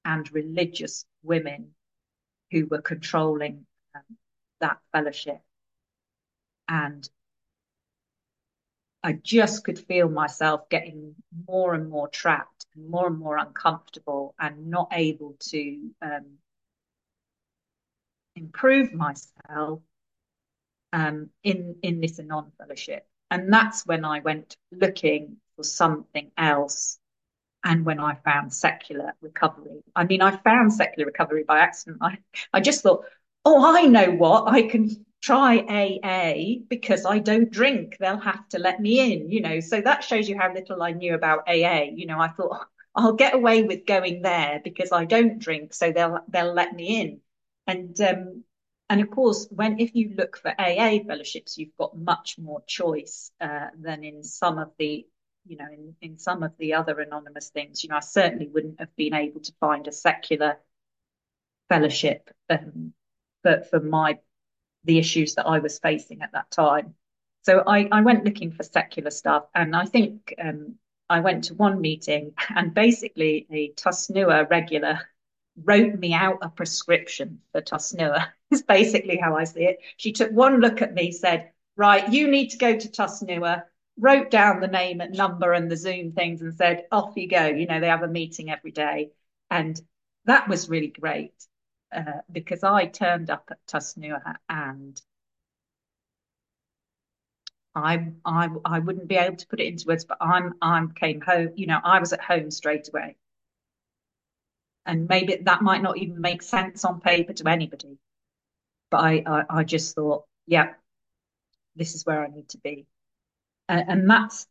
and 0.04 0.30
religious 0.32 1.04
women 1.22 1.74
who 2.50 2.66
were 2.66 2.82
controlling 2.82 3.66
um, 3.94 4.02
that 4.60 4.78
fellowship. 4.92 5.40
And 6.68 7.08
I 9.04 9.12
just 9.12 9.64
could 9.64 9.78
feel 9.78 10.08
myself 10.08 10.66
getting 10.70 11.14
more 11.46 11.74
and 11.74 11.90
more 11.90 12.08
trapped 12.08 12.64
and 12.74 12.88
more 12.88 13.06
and 13.06 13.18
more 13.18 13.36
uncomfortable 13.36 14.34
and 14.40 14.68
not 14.68 14.88
able 14.92 15.36
to 15.50 15.90
um, 16.00 16.38
improve 18.34 18.94
myself 18.94 19.80
um, 20.94 21.28
in 21.42 21.76
in 21.82 22.00
this 22.00 22.18
Anon 22.18 22.50
fellowship. 22.56 23.06
And 23.30 23.52
that's 23.52 23.86
when 23.86 24.06
I 24.06 24.20
went 24.20 24.56
looking 24.72 25.36
for 25.56 25.64
something 25.64 26.30
else. 26.38 26.98
And 27.62 27.84
when 27.84 28.00
I 28.00 28.14
found 28.14 28.54
secular 28.54 29.12
recovery, 29.20 29.82
I 29.94 30.04
mean, 30.04 30.22
I 30.22 30.36
found 30.36 30.72
secular 30.72 31.06
recovery 31.06 31.44
by 31.44 31.58
accident. 31.58 31.98
I, 32.00 32.18
I 32.52 32.60
just 32.60 32.82
thought, 32.82 33.04
oh, 33.44 33.76
I 33.76 33.82
know 33.82 34.10
what 34.12 34.48
I 34.48 34.62
can 34.62 35.04
try 35.24 35.58
AA 35.58 36.60
because 36.68 37.06
I 37.06 37.18
don't 37.18 37.50
drink. 37.50 37.96
They'll 37.98 38.18
have 38.18 38.46
to 38.50 38.58
let 38.58 38.78
me 38.78 39.12
in, 39.12 39.30
you 39.30 39.40
know. 39.40 39.60
So 39.60 39.80
that 39.80 40.04
shows 40.04 40.28
you 40.28 40.38
how 40.38 40.52
little 40.52 40.82
I 40.82 40.92
knew 40.92 41.14
about 41.14 41.48
AA. 41.48 41.84
You 41.94 42.06
know, 42.06 42.20
I 42.20 42.28
thought 42.28 42.66
I'll 42.94 43.14
get 43.14 43.34
away 43.34 43.62
with 43.62 43.86
going 43.86 44.20
there 44.22 44.60
because 44.62 44.92
I 44.92 45.06
don't 45.06 45.38
drink, 45.38 45.72
so 45.72 45.92
they'll 45.92 46.20
they'll 46.28 46.52
let 46.52 46.74
me 46.74 47.00
in. 47.00 47.20
And 47.66 47.98
um, 48.02 48.44
and 48.90 49.00
of 49.00 49.10
course, 49.10 49.48
when 49.50 49.80
if 49.80 49.94
you 49.94 50.14
look 50.14 50.36
for 50.36 50.52
AA 50.58 50.98
fellowships, 51.06 51.56
you've 51.56 51.76
got 51.78 51.96
much 51.96 52.36
more 52.38 52.62
choice 52.66 53.30
uh, 53.40 53.68
than 53.80 54.04
in 54.04 54.22
some 54.22 54.58
of 54.58 54.72
the 54.78 55.06
you 55.46 55.56
know 55.56 55.68
in, 55.72 55.96
in 56.02 56.18
some 56.18 56.42
of 56.42 56.52
the 56.58 56.74
other 56.74 57.00
anonymous 57.00 57.48
things. 57.48 57.82
You 57.82 57.88
know, 57.88 57.96
I 57.96 58.00
certainly 58.00 58.48
wouldn't 58.48 58.78
have 58.78 58.94
been 58.94 59.14
able 59.14 59.40
to 59.40 59.52
find 59.58 59.88
a 59.88 59.92
secular 59.92 60.58
fellowship 61.70 62.30
um, 62.50 62.92
for, 63.42 63.62
for 63.70 63.80
my 63.80 64.18
the 64.84 64.98
issues 64.98 65.34
that 65.34 65.46
I 65.46 65.58
was 65.58 65.78
facing 65.78 66.22
at 66.22 66.32
that 66.32 66.50
time. 66.50 66.94
So 67.42 67.62
I, 67.66 67.88
I 67.92 68.00
went 68.00 68.24
looking 68.24 68.52
for 68.52 68.62
secular 68.62 69.10
stuff, 69.10 69.44
and 69.54 69.76
I 69.76 69.84
think 69.84 70.34
um, 70.42 70.76
I 71.10 71.20
went 71.20 71.44
to 71.44 71.54
one 71.54 71.80
meeting, 71.80 72.32
and 72.54 72.74
basically 72.74 73.46
a 73.50 73.72
Tusnua 73.72 74.48
regular 74.50 75.00
wrote 75.62 75.98
me 75.98 76.12
out 76.14 76.38
a 76.42 76.48
prescription 76.48 77.40
for 77.52 77.60
Tusnua. 77.60 78.28
Is 78.50 78.62
basically 78.62 79.16
how 79.16 79.36
I 79.36 79.44
see 79.44 79.64
it. 79.64 79.80
She 79.96 80.12
took 80.12 80.30
one 80.30 80.60
look 80.60 80.80
at 80.80 80.94
me, 80.94 81.10
said, 81.10 81.50
"Right, 81.76 82.12
you 82.12 82.30
need 82.30 82.50
to 82.50 82.58
go 82.58 82.76
to 82.76 82.88
Tusnua." 82.88 83.64
Wrote 83.96 84.30
down 84.30 84.60
the 84.60 84.66
name 84.66 85.00
and 85.00 85.16
number 85.16 85.52
and 85.52 85.70
the 85.70 85.76
Zoom 85.76 86.12
things, 86.12 86.42
and 86.42 86.54
said, 86.54 86.86
"Off 86.90 87.16
you 87.16 87.28
go." 87.28 87.46
You 87.46 87.66
know, 87.66 87.80
they 87.80 87.88
have 87.88 88.02
a 88.02 88.08
meeting 88.08 88.50
every 88.50 88.72
day, 88.72 89.12
and 89.50 89.80
that 90.24 90.48
was 90.48 90.68
really 90.68 90.88
great 90.88 91.32
uh, 91.94 92.20
because 92.30 92.64
I 92.64 92.86
turned 92.86 93.30
up 93.30 93.48
at 93.50 93.58
Tusnua 93.66 94.36
and 94.48 95.00
I, 97.74 98.12
I 98.24 98.48
I 98.64 98.78
wouldn't 98.78 99.08
be 99.08 99.16
able 99.16 99.36
to 99.36 99.46
put 99.48 99.60
it 99.60 99.66
into 99.66 99.86
words, 99.88 100.04
but 100.04 100.18
I'm 100.20 100.54
I 100.62 100.84
came 100.94 101.20
home. 101.20 101.50
You 101.56 101.66
know, 101.66 101.80
I 101.82 101.98
was 102.00 102.12
at 102.12 102.20
home 102.22 102.50
straight 102.50 102.88
away, 102.88 103.16
and 104.86 105.08
maybe 105.08 105.36
that 105.42 105.62
might 105.62 105.82
not 105.82 105.98
even 105.98 106.20
make 106.20 106.42
sense 106.42 106.84
on 106.84 107.00
paper 107.00 107.32
to 107.32 107.48
anybody, 107.48 107.98
but 108.90 108.98
I 108.98 109.24
I, 109.26 109.44
I 109.60 109.64
just 109.64 109.94
thought, 109.94 110.24
yeah, 110.46 110.74
this 111.76 111.94
is 111.94 112.06
where 112.06 112.24
I 112.24 112.28
need 112.28 112.48
to 112.50 112.58
be, 112.58 112.86
and 113.68 114.08
that's 114.08 114.46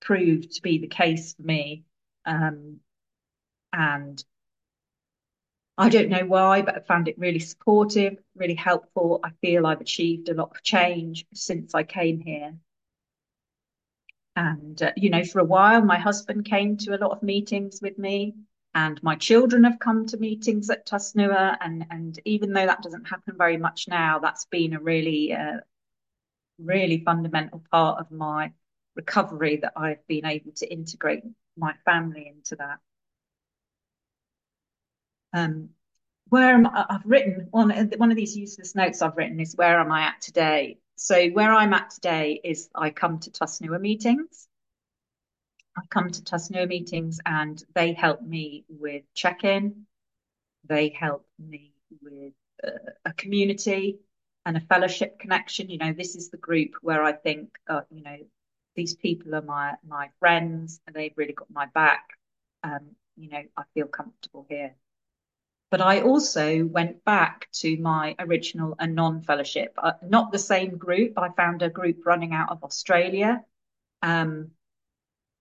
proved 0.00 0.52
to 0.52 0.62
be 0.62 0.78
the 0.78 0.88
case 0.88 1.34
for 1.34 1.42
me. 1.42 1.84
Um, 2.24 2.80
and 3.72 4.22
I 5.82 5.88
don't 5.88 6.10
know 6.10 6.24
why, 6.24 6.62
but 6.62 6.76
I 6.76 6.80
found 6.80 7.08
it 7.08 7.18
really 7.18 7.40
supportive, 7.40 8.16
really 8.36 8.54
helpful. 8.54 9.18
I 9.24 9.30
feel 9.40 9.66
I've 9.66 9.80
achieved 9.80 10.28
a 10.28 10.34
lot 10.34 10.52
of 10.54 10.62
change 10.62 11.26
since 11.34 11.74
I 11.74 11.82
came 11.82 12.20
here. 12.20 12.54
And, 14.36 14.80
uh, 14.80 14.92
you 14.96 15.10
know, 15.10 15.24
for 15.24 15.40
a 15.40 15.44
while, 15.44 15.82
my 15.82 15.98
husband 15.98 16.44
came 16.44 16.76
to 16.78 16.94
a 16.94 17.02
lot 17.02 17.10
of 17.10 17.24
meetings 17.24 17.80
with 17.82 17.98
me, 17.98 18.34
and 18.74 19.02
my 19.02 19.16
children 19.16 19.64
have 19.64 19.80
come 19.80 20.06
to 20.06 20.16
meetings 20.18 20.70
at 20.70 20.86
Tusnua. 20.86 21.58
And, 21.60 21.84
and 21.90 22.16
even 22.24 22.52
though 22.52 22.66
that 22.66 22.82
doesn't 22.82 23.08
happen 23.08 23.34
very 23.36 23.56
much 23.56 23.88
now, 23.88 24.20
that's 24.20 24.44
been 24.46 24.74
a 24.74 24.80
really, 24.80 25.32
uh, 25.32 25.58
really 26.58 27.02
fundamental 27.04 27.60
part 27.72 27.98
of 27.98 28.12
my 28.12 28.52
recovery 28.94 29.56
that 29.56 29.72
I've 29.74 30.06
been 30.06 30.26
able 30.26 30.52
to 30.52 30.72
integrate 30.72 31.24
my 31.56 31.74
family 31.84 32.32
into 32.34 32.54
that. 32.56 32.78
Um, 35.32 35.70
where 36.28 36.54
am 36.54 36.66
I, 36.66 36.86
I've 36.88 37.04
written 37.04 37.48
one 37.50 37.70
one 37.98 38.10
of 38.10 38.16
these 38.16 38.36
useless 38.36 38.74
notes 38.74 39.02
I've 39.02 39.16
written 39.16 39.40
is 39.40 39.56
where 39.56 39.78
am 39.78 39.92
I 39.92 40.02
at 40.02 40.20
today? 40.20 40.78
So 40.96 41.28
where 41.30 41.52
I'm 41.52 41.74
at 41.74 41.90
today 41.90 42.40
is 42.42 42.68
I 42.74 42.90
come 42.90 43.18
to 43.20 43.30
Tusnua 43.30 43.80
meetings. 43.80 44.48
I 45.76 45.82
come 45.90 46.10
to 46.10 46.22
Tusnua 46.22 46.68
meetings 46.68 47.18
and 47.24 47.62
they 47.74 47.92
help 47.92 48.22
me 48.22 48.64
with 48.68 49.02
check-in. 49.14 49.86
They 50.64 50.90
help 50.90 51.26
me 51.38 51.72
with 52.00 52.34
uh, 52.64 52.92
a 53.04 53.12
community 53.14 53.98
and 54.46 54.56
a 54.56 54.60
fellowship 54.60 55.18
connection. 55.18 55.70
You 55.70 55.78
know, 55.78 55.92
this 55.92 56.14
is 56.14 56.30
the 56.30 56.36
group 56.36 56.70
where 56.82 57.02
I 57.02 57.12
think, 57.12 57.50
uh, 57.68 57.82
you 57.90 58.02
know, 58.02 58.18
these 58.74 58.94
people 58.94 59.34
are 59.34 59.42
my 59.42 59.74
my 59.86 60.08
friends 60.18 60.80
and 60.86 60.94
they've 60.94 61.12
really 61.16 61.34
got 61.34 61.50
my 61.50 61.66
back. 61.66 62.04
Um, 62.62 62.96
you 63.16 63.28
know, 63.28 63.42
I 63.56 63.62
feel 63.74 63.86
comfortable 63.86 64.46
here. 64.48 64.74
But 65.72 65.80
I 65.80 66.02
also 66.02 66.66
went 66.66 67.02
back 67.02 67.48
to 67.60 67.78
my 67.78 68.14
original 68.18 68.76
Anon 68.78 69.22
fellowship, 69.22 69.72
uh, 69.78 69.92
not 70.02 70.30
the 70.30 70.38
same 70.38 70.76
group. 70.76 71.18
I 71.18 71.30
found 71.30 71.62
a 71.62 71.70
group 71.70 72.04
running 72.04 72.34
out 72.34 72.50
of 72.50 72.62
Australia. 72.62 73.42
Um, 74.02 74.50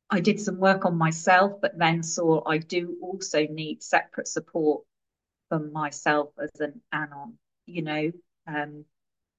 I 0.10 0.22
did 0.22 0.40
some 0.40 0.58
work 0.58 0.86
on 0.86 0.98
myself, 0.98 1.60
but 1.62 1.78
then 1.78 2.02
saw 2.02 2.48
I 2.48 2.60
do 2.60 2.98
also 3.02 3.46
need 3.46 3.84
separate 3.84 4.30
support 4.30 4.86
for 5.50 5.60
myself 5.60 6.30
as 6.42 6.62
an 6.62 6.80
Anon, 6.94 7.38
you 7.66 7.82
know. 7.82 8.14
Um, 8.48 8.86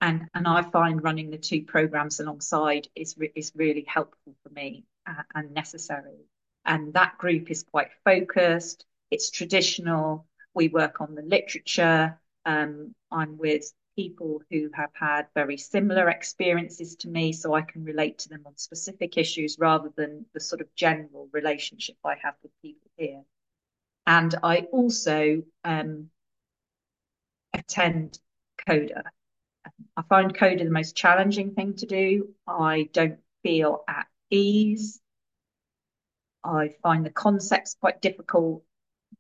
and 0.03 0.29
and 0.35 0.47
I 0.47 0.61
find 0.61 1.03
running 1.03 1.31
the 1.31 1.39
two 1.39 1.63
programs 1.63 2.21
alongside 2.21 2.89
is 2.95 3.17
re- 3.17 3.33
is 3.35 3.53
really 3.55 3.87
helpful 3.89 4.35
for 4.43 4.51
me 4.51 4.85
uh, 5.07 5.23
and 5.35 5.55
necessary. 5.55 6.27
And 6.67 6.93
that 6.93 7.17
group 7.17 7.51
is 7.51 7.63
quite 7.63 7.93
focused. 8.05 8.85
It's 9.11 9.31
traditional 9.31 10.27
we 10.55 10.69
work 10.69 11.01
on 11.01 11.15
the 11.15 11.23
literature. 11.23 12.19
Um, 12.45 12.95
I'm 13.11 13.39
with 13.39 13.73
people 13.97 14.43
who 14.51 14.71
have 14.75 14.91
had 14.95 15.27
very 15.35 15.57
similar 15.57 16.09
experiences 16.09 16.97
to 16.97 17.09
me, 17.09 17.33
so 17.33 17.55
I 17.55 17.63
can 17.63 17.85
relate 17.85 18.19
to 18.21 18.29
them 18.29 18.43
on 18.47 18.57
specific 18.57 19.19
issues 19.19 19.57
rather 19.59 19.93
than 19.97 20.27
the 20.33 20.41
sort 20.41 20.61
of 20.61 20.75
general 20.75 21.29
relationship 21.33 21.97
I 22.05 22.15
have 22.23 22.35
with 22.43 22.53
people 22.63 22.91
here. 22.97 23.23
And 24.07 24.35
I 24.43 24.61
also 24.73 25.43
um, 25.65 26.11
attend 27.53 28.19
CODA. 28.67 29.05
I 29.97 30.03
find 30.09 30.35
CODA 30.35 30.65
the 30.65 30.71
most 30.71 30.97
challenging 30.97 31.55
thing 31.55 31.75
to 31.77 31.87
do. 31.87 32.35
I 32.47 32.89
don't 32.93 33.19
feel 33.43 33.85
at 33.89 34.07
ease. 34.31 35.01
I 36.43 36.71
find 36.83 37.07
the 37.07 37.11
concepts 37.11 37.77
quite 37.79 38.03
difficult 38.03 38.65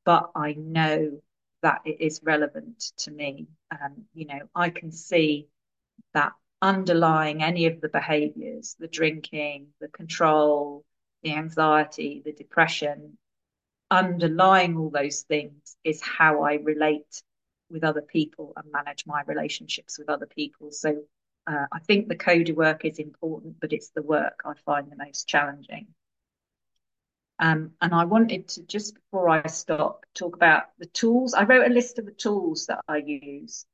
but 0.05 0.31
I 0.35 0.55
know 0.55 1.21
that 1.62 1.83
it 1.85 2.01
is 2.01 2.21
relevant 2.23 2.93
to 2.99 3.11
me. 3.11 3.47
Um, 3.71 4.05
you 4.15 4.27
know, 4.27 4.41
I 4.55 4.71
can 4.71 4.91
see 4.91 5.49
that 6.15 6.33
underlying 6.61 7.43
any 7.43 7.67
of 7.67 7.81
the 7.81 7.88
behaviors, 7.88 8.77
the 8.79 8.88
drinking, 8.88 9.69
the 9.81 9.88
control, 9.88 10.85
the 11.23 11.35
anxiety, 11.35 12.23
the 12.25 12.33
depression, 12.33 13.17
underlying 13.91 14.77
all 14.77 14.91
those 14.91 15.23
things 15.23 15.77
is 15.85 16.01
how 16.03 16.43
I 16.43 16.55
relate 16.55 17.23
with 17.71 17.85
other 17.85 18.03
people 18.03 18.53
and 18.57 18.71
manage 18.73 19.07
my 19.07 19.23
relationships 19.27 19.99
with 19.99 20.09
other 20.09 20.27
people. 20.27 20.71
So 20.71 21.03
uh, 21.47 21.67
I 21.73 21.79
think 21.81 22.09
the 22.09 22.17
CODA 22.17 22.55
work 22.55 22.85
is 22.85 22.99
important, 22.99 23.57
but 23.61 23.73
it's 23.73 23.91
the 23.91 24.03
work 24.03 24.43
I 24.45 24.55
find 24.65 24.91
the 24.91 24.97
most 24.97 25.29
challenging. 25.29 25.88
Um, 27.38 27.73
and 27.81 27.95
I 27.95 28.05
wanted 28.05 28.49
to 28.49 28.62
just 28.62 28.95
before 28.95 29.29
I 29.29 29.47
stop 29.49 30.05
talk 30.14 30.37
about 30.37 30.64
the 30.79 30.87
tools. 30.87 31.35
I 31.35 31.45
wrote 31.45 31.71
a 31.71 31.75
list 31.75 31.99
of 31.99 32.07
the 32.07 32.12
tools 32.12 32.66
that 32.66 32.81
I 32.88 32.99
use 32.99 33.66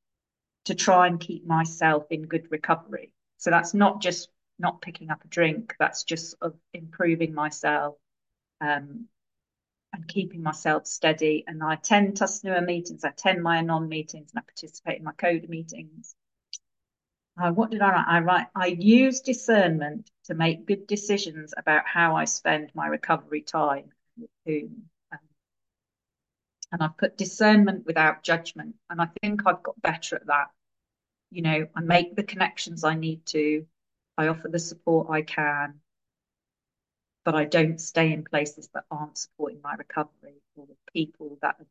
to 0.64 0.74
try 0.74 1.06
and 1.06 1.20
keep 1.20 1.46
myself 1.46 2.06
in 2.10 2.22
good 2.22 2.50
recovery. 2.50 3.12
So 3.38 3.50
that's 3.50 3.74
not 3.74 4.00
just 4.00 4.28
not 4.58 4.80
picking 4.80 5.10
up 5.10 5.24
a 5.24 5.28
drink. 5.28 5.74
That's 5.78 6.04
just 6.04 6.36
of 6.40 6.54
improving 6.72 7.34
myself 7.34 7.96
um, 8.60 9.06
and 9.92 10.08
keeping 10.08 10.42
myself 10.42 10.86
steady. 10.86 11.44
And 11.46 11.62
I 11.62 11.74
attend 11.74 12.16
Tusnua 12.16 12.64
meetings. 12.64 13.04
I 13.04 13.10
attend 13.10 13.42
my 13.42 13.58
Anon 13.58 13.88
meetings, 13.88 14.30
and 14.32 14.40
I 14.40 14.42
participate 14.42 14.98
in 14.98 15.04
my 15.04 15.12
CODA 15.12 15.48
meetings. 15.48 16.14
Uh, 17.40 17.52
what 17.52 17.70
did 17.70 17.80
I 17.82 17.90
write? 17.90 18.04
I 18.08 18.18
write, 18.20 18.46
I 18.54 18.66
use 18.66 19.20
discernment 19.20 20.10
to 20.24 20.34
make 20.34 20.66
good 20.66 20.86
decisions 20.86 21.54
about 21.56 21.86
how 21.86 22.16
I 22.16 22.24
spend 22.24 22.72
my 22.74 22.88
recovery 22.88 23.42
time 23.42 23.92
with 24.16 24.30
whom. 24.44 24.88
Um, 25.12 25.18
and 26.72 26.82
I've 26.82 26.96
put 26.96 27.16
discernment 27.16 27.86
without 27.86 28.24
judgment. 28.24 28.74
And 28.90 29.00
I 29.00 29.08
think 29.22 29.42
I've 29.46 29.62
got 29.62 29.80
better 29.80 30.16
at 30.16 30.26
that. 30.26 30.50
You 31.30 31.42
know, 31.42 31.68
I 31.76 31.80
make 31.80 32.16
the 32.16 32.24
connections 32.24 32.82
I 32.82 32.94
need 32.94 33.24
to, 33.26 33.66
I 34.16 34.28
offer 34.28 34.48
the 34.48 34.58
support 34.58 35.08
I 35.10 35.22
can, 35.22 35.80
but 37.24 37.36
I 37.36 37.44
don't 37.44 37.80
stay 37.80 38.12
in 38.12 38.24
places 38.24 38.68
that 38.74 38.84
aren't 38.90 39.18
supporting 39.18 39.60
my 39.62 39.74
recovery 39.74 40.42
or 40.56 40.66
with 40.66 40.78
people 40.92 41.38
that 41.42 41.56
are 41.60 41.66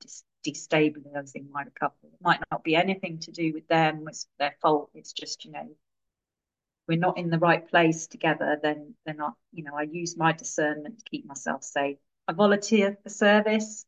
destabilizing 0.51 1.49
my 1.51 1.63
recovery. 1.63 2.11
It 2.13 2.21
might 2.21 2.39
not 2.51 2.63
be 2.63 2.75
anything 2.75 3.19
to 3.19 3.31
do 3.31 3.53
with 3.53 3.67
them, 3.67 4.05
it's 4.07 4.27
their 4.39 4.55
fault. 4.61 4.89
It's 4.93 5.13
just, 5.13 5.45
you 5.45 5.51
know, 5.51 5.67
we're 6.87 6.97
not 6.97 7.17
in 7.17 7.29
the 7.29 7.39
right 7.39 7.67
place 7.67 8.07
together, 8.07 8.57
then 8.61 8.95
they're 9.05 9.15
not, 9.15 9.33
you 9.51 9.63
know, 9.63 9.75
I 9.75 9.83
use 9.83 10.15
my 10.15 10.31
discernment 10.31 10.99
to 10.99 11.09
keep 11.09 11.25
myself 11.25 11.63
safe. 11.63 11.97
I 12.27 12.33
volunteer 12.33 12.97
for 13.03 13.09
service, 13.09 13.85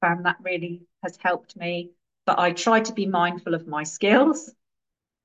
found 0.00 0.26
that 0.26 0.36
really 0.42 0.82
has 1.02 1.16
helped 1.20 1.56
me. 1.56 1.92
But 2.26 2.40
I 2.40 2.52
try 2.52 2.80
to 2.80 2.92
be 2.92 3.06
mindful 3.06 3.54
of 3.54 3.68
my 3.68 3.84
skills 3.84 4.52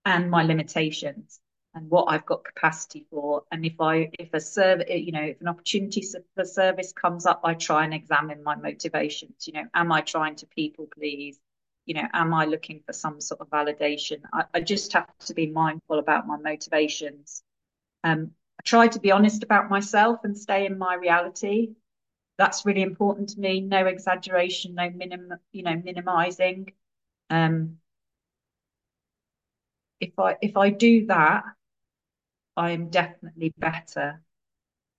and 0.06 0.30
my 0.30 0.44
limitations 0.44 1.40
and 1.74 1.90
what 1.90 2.06
I've 2.06 2.26
got 2.26 2.44
capacity 2.44 3.06
for. 3.10 3.44
And 3.52 3.66
if 3.66 3.80
I, 3.80 4.10
if 4.20 4.34
a 4.34 4.40
serve, 4.40 4.82
you 4.90 5.12
know, 5.12 5.24
if 5.24 5.42
an 5.42 5.48
opportunity 5.48 6.06
for 6.36 6.46
service 6.46 6.92
comes 6.94 7.26
up, 7.26 7.42
I 7.44 7.54
try 7.54 7.84
and 7.86 7.94
examine 7.94 8.44
my 8.44 8.56
motivations. 8.56 9.48
You 9.48 9.54
know, 9.54 9.66
am 9.74 9.92
I 9.92 10.02
trying 10.02 10.36
to 10.38 10.48
people 10.48 10.88
please? 10.94 11.40
You 11.86 11.96
know, 11.96 12.08
am 12.14 12.34
I 12.34 12.46
looking 12.46 12.82
for 12.86 12.94
some 12.94 13.22
sort 13.22 13.42
of 13.42 13.50
validation? 13.50 14.22
I, 14.34 14.44
I 14.54 14.62
just 14.62 14.94
have 14.94 15.08
to 15.28 15.34
be 15.34 15.48
mindful 15.48 16.00
about 16.00 16.28
my 16.28 16.38
motivations. 16.38 17.44
Um, 18.04 18.32
I 18.60 18.64
try 18.66 18.88
to 18.90 19.00
be 19.00 19.12
honest 19.12 19.44
about 19.44 19.70
myself 19.70 20.20
and 20.24 20.38
stay 20.38 20.66
in 20.66 20.78
my 20.78 20.96
reality. 20.96 21.76
that's 22.38 22.66
really 22.66 22.82
important 22.82 23.30
to 23.30 23.40
me. 23.40 23.62
No 23.62 23.86
exaggeration, 23.86 24.76
no 24.76 24.90
minim, 24.90 25.34
you 25.52 25.64
know, 25.64 25.76
minimizing. 25.84 26.74
Um, 27.30 27.80
if 30.00 30.18
I 30.20 30.36
if 30.42 30.58
I 30.58 30.70
do 30.70 31.06
that, 31.08 31.44
I 32.58 32.72
am 32.72 32.90
definitely 32.90 33.54
better. 33.58 34.22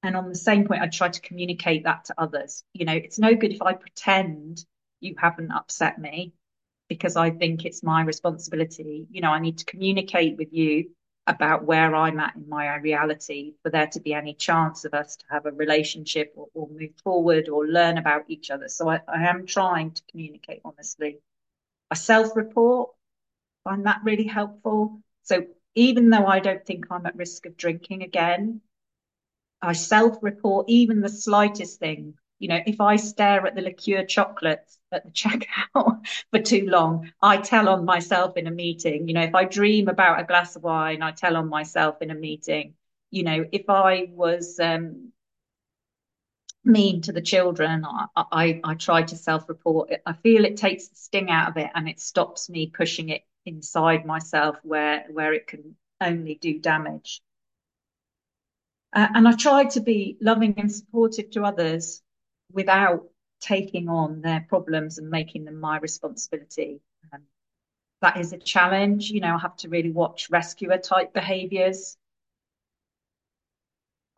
And 0.03 0.17
on 0.17 0.29
the 0.29 0.35
same 0.35 0.67
point, 0.67 0.83
I 0.83 0.89
try 0.89 1.09
to 1.09 1.21
communicate 1.21 1.85
that 1.85 2.07
to 2.07 2.15
others. 2.19 2.65
You 2.73 2.85
know, 2.85 2.95
it's 2.95 3.19
no 3.19 3.35
good 3.35 3.53
if 3.53 3.63
I 3.63 3.75
pretend 3.75 4.65
you 5.01 5.15
haven't 5.19 5.53
upset 5.53 5.99
me 6.01 6.33
because 6.89 7.17
I 7.17 7.31
think 7.31 7.65
it's 7.65 7.83
my 7.83 8.03
responsibility. 8.03 9.07
You 9.11 9.21
know, 9.21 9.31
I 9.31 9.39
need 9.41 9.59
to 9.59 9.65
communicate 9.65 10.37
with 10.37 10.53
you 10.53 10.91
about 11.27 11.65
where 11.65 11.95
I'm 11.95 12.19
at 12.19 12.35
in 12.35 12.49
my 12.49 12.75
reality 12.77 13.55
for 13.63 13.71
there 13.71 13.87
to 13.89 14.01
be 14.01 14.13
any 14.13 14.35
chance 14.35 14.85
of 14.85 14.93
us 14.93 15.17
to 15.17 15.25
have 15.31 15.47
a 15.47 15.53
relationship 15.53 16.33
or, 16.37 16.49
or 16.55 16.69
move 16.69 16.91
forward 17.05 17.49
or 17.49 17.67
learn 17.67 17.97
about 17.99 18.25
each 18.29 18.51
other. 18.51 18.69
So 18.69 18.89
I, 18.89 19.01
I 19.07 19.29
am 19.29 19.47
trying 19.47 19.93
to 19.93 20.03
communicate 20.11 20.63
honestly. 20.65 21.19
I 21.91 21.95
self 21.95 22.35
report, 22.37 22.91
find 23.65 23.87
that 23.87 24.01
really 24.05 24.27
helpful. 24.27 25.01
So 25.23 25.47
even 25.75 26.11
though 26.11 26.27
I 26.27 26.41
don't 26.41 26.65
think 26.65 26.87
I'm 26.91 27.07
at 27.07 27.17
risk 27.17 27.47
of 27.47 27.57
drinking 27.57 28.03
again, 28.03 28.61
I 29.63 29.73
self 29.73 30.19
report 30.23 30.67
even 30.69 31.01
the 31.01 31.09
slightest 31.09 31.79
thing. 31.79 32.15
You 32.39 32.49
know, 32.49 32.61
if 32.67 32.81
I 32.81 32.97
stare 32.97 33.47
at 33.47 33.55
the 33.55 33.63
liqueur 33.63 34.05
chocolates 34.05 34.79
at 34.91 35.05
the 35.05 35.11
checkout 35.13 36.07
for 36.31 36.41
too 36.41 36.67
long, 36.69 37.13
I 37.23 37.37
tell 37.39 37.69
on 37.69 37.85
myself 37.85 38.37
in 38.37 38.47
a 38.49 38.51
meeting. 38.51 39.07
You 39.09 39.15
know, 39.15 39.23
if 39.23 39.35
I 39.35 39.45
dream 39.45 39.89
about 39.89 40.21
a 40.21 40.25
glass 40.25 40.57
of 40.57 40.65
wine, 40.65 41.03
I 41.03 41.13
tell 41.13 41.37
on 41.37 41.49
myself 41.49 42.03
in 42.03 42.11
a 42.11 42.15
meeting. 42.15 42.75
You 43.11 43.23
know, 43.23 43.45
if 43.53 43.71
I 43.71 44.09
was 44.11 44.59
um, 44.59 45.13
mean 46.65 47.01
to 47.03 47.13
the 47.13 47.21
children, 47.21 47.85
I, 47.85 48.07
I, 48.17 48.61
I 48.65 48.75
try 48.75 49.03
to 49.03 49.17
self 49.17 49.49
report 49.49 49.91
it. 49.91 50.03
I 50.07 50.13
feel 50.13 50.45
it 50.45 50.57
takes 50.57 50.89
the 50.89 50.97
sting 50.97 51.31
out 51.31 51.51
of 51.51 51.57
it 51.57 51.71
and 51.75 51.89
it 51.89 52.01
stops 52.01 52.49
me 52.51 52.67
pushing 52.69 53.09
it 53.11 53.23
inside 53.47 54.07
myself 54.07 54.57
where 54.63 55.05
where 55.11 55.33
it 55.33 55.47
can 55.47 55.77
only 56.01 56.35
do 56.35 56.59
damage. 56.59 57.21
Uh, 58.93 59.09
and 59.15 59.27
I 59.27 59.33
try 59.33 59.65
to 59.65 59.81
be 59.81 60.19
loving 60.21 60.55
and 60.59 60.71
supportive 60.71 61.31
to 61.31 61.45
others 61.45 62.03
without 62.53 63.09
taking 63.41 63.89
on 63.89 64.21
their 64.21 64.45
problems 64.49 64.99
and 64.99 65.11
making 65.11 65.45
them 65.45 65.59
my 65.59 65.79
responsibility. 65.79 66.81
Um, 67.13 67.23
that 68.03 68.19
is 68.19 68.33
a 68.33 68.39
challenge. 68.39 69.11
You 69.11 69.21
know, 69.21 69.35
I 69.35 69.39
have 69.39 69.57
to 69.59 69.69
really 69.69 69.91
watch 69.91 70.29
rescuer 70.31 70.79
type 70.79 71.15
behaviors. 71.15 71.97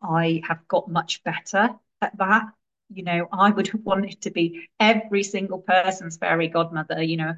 I 0.01 0.41
have 0.47 0.67
got 0.67 0.89
much 0.89 1.23
better 1.23 1.69
at 2.01 2.17
that. 2.17 2.43
You 2.89 3.03
know, 3.03 3.27
I 3.31 3.49
would 3.49 3.67
have 3.69 3.81
wanted 3.83 4.21
to 4.21 4.31
be 4.31 4.67
every 4.79 5.23
single 5.23 5.59
person's 5.59 6.17
fairy 6.17 6.47
godmother. 6.47 7.01
You 7.01 7.17
know, 7.17 7.33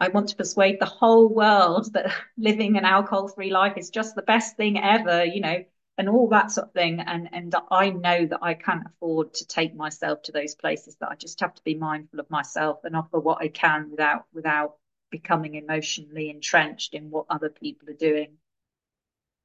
I 0.00 0.08
want 0.08 0.30
to 0.30 0.36
persuade 0.36 0.80
the 0.80 0.86
whole 0.86 1.28
world 1.28 1.92
that 1.92 2.12
living 2.38 2.76
an 2.78 2.86
alcohol 2.86 3.28
free 3.28 3.50
life 3.50 3.76
is 3.76 3.90
just 3.90 4.14
the 4.14 4.22
best 4.22 4.56
thing 4.56 4.78
ever, 4.78 5.24
you 5.24 5.40
know, 5.40 5.64
and 5.98 6.08
all 6.08 6.28
that 6.30 6.50
sort 6.50 6.68
of 6.68 6.72
thing. 6.72 7.00
And 7.00 7.28
and 7.32 7.54
I 7.70 7.90
know 7.90 8.26
that 8.26 8.38
I 8.42 8.54
can't 8.54 8.86
afford 8.86 9.34
to 9.34 9.46
take 9.46 9.74
myself 9.74 10.22
to 10.22 10.32
those 10.32 10.54
places 10.54 10.96
that 10.96 11.10
I 11.10 11.16
just 11.16 11.40
have 11.40 11.54
to 11.54 11.62
be 11.62 11.74
mindful 11.74 12.18
of 12.18 12.30
myself 12.30 12.80
and 12.84 12.96
offer 12.96 13.20
what 13.20 13.42
I 13.42 13.48
can 13.48 13.90
without 13.90 14.24
without 14.32 14.76
becoming 15.10 15.56
emotionally 15.56 16.30
entrenched 16.30 16.94
in 16.94 17.10
what 17.10 17.26
other 17.28 17.50
people 17.50 17.90
are 17.90 17.94
doing. 17.94 18.38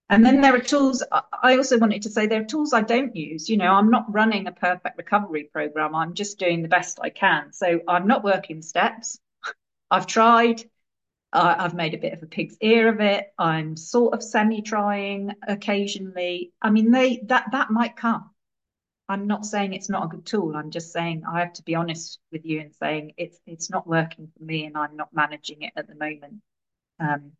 And 0.10 0.24
then 0.24 0.40
there 0.42 0.56
are 0.56 0.60
tools. 0.60 1.04
I 1.12 1.58
also 1.58 1.80
wanted 1.80 2.04
to 2.04 2.10
say 2.12 2.28
there 2.28 2.42
are 2.42 2.46
tools 2.46 2.74
I 2.74 2.82
don't 2.82 3.16
use. 3.16 3.50
You 3.50 3.58
know, 3.58 3.74
I'm 3.74 3.90
not 3.90 4.14
running 4.14 4.46
a 4.46 4.52
perfect 4.52 4.98
recovery 4.98 5.46
program. 5.46 5.96
I'm 5.96 6.14
just 6.14 6.38
doing 6.38 6.62
the 6.62 6.68
best 6.68 7.00
I 7.02 7.10
can. 7.10 7.52
So 7.54 7.82
I'm 7.88 8.06
not 8.06 8.24
working 8.24 8.62
steps. 8.62 9.20
I've 9.96 10.08
tried. 10.08 10.62
Uh, 11.32 11.56
I've 11.58 11.74
made 11.74 11.94
a 11.94 11.98
bit 11.98 12.14
of 12.14 12.22
a 12.22 12.28
pig's 12.28 12.58
ear 12.62 12.90
of 12.90 13.00
it. 13.00 13.28
I'm 13.38 13.78
sort 13.78 14.14
of 14.14 14.22
semi-trying 14.22 15.32
occasionally. 15.48 16.52
I 16.62 16.70
mean, 16.70 16.92
they 16.92 17.18
that 17.28 17.48
that 17.54 17.72
might 17.72 17.96
come. 17.96 18.30
I'm 19.08 19.28
not 19.28 19.46
saying 19.46 19.74
it's 19.74 19.90
not 19.90 20.06
a 20.06 20.08
good 20.08 20.26
tool. 20.26 20.56
I'm 20.56 20.72
just 20.72 20.92
saying 20.92 21.24
I 21.26 21.40
have 21.40 21.54
to 21.54 21.64
be 21.64 21.76
honest 21.76 22.20
with 22.32 22.46
you 22.46 22.60
and 22.60 22.74
saying 22.74 23.14
it's 23.18 23.40
it's 23.46 23.70
not 23.70 23.88
working 23.88 24.32
for 24.38 24.44
me, 24.44 24.66
and 24.66 24.78
I'm 24.78 24.98
not 24.98 25.14
managing 25.14 25.62
it 25.62 25.74
at 25.76 25.88
the 25.88 25.96
moment. 25.96 26.42
Um, 27.00 27.32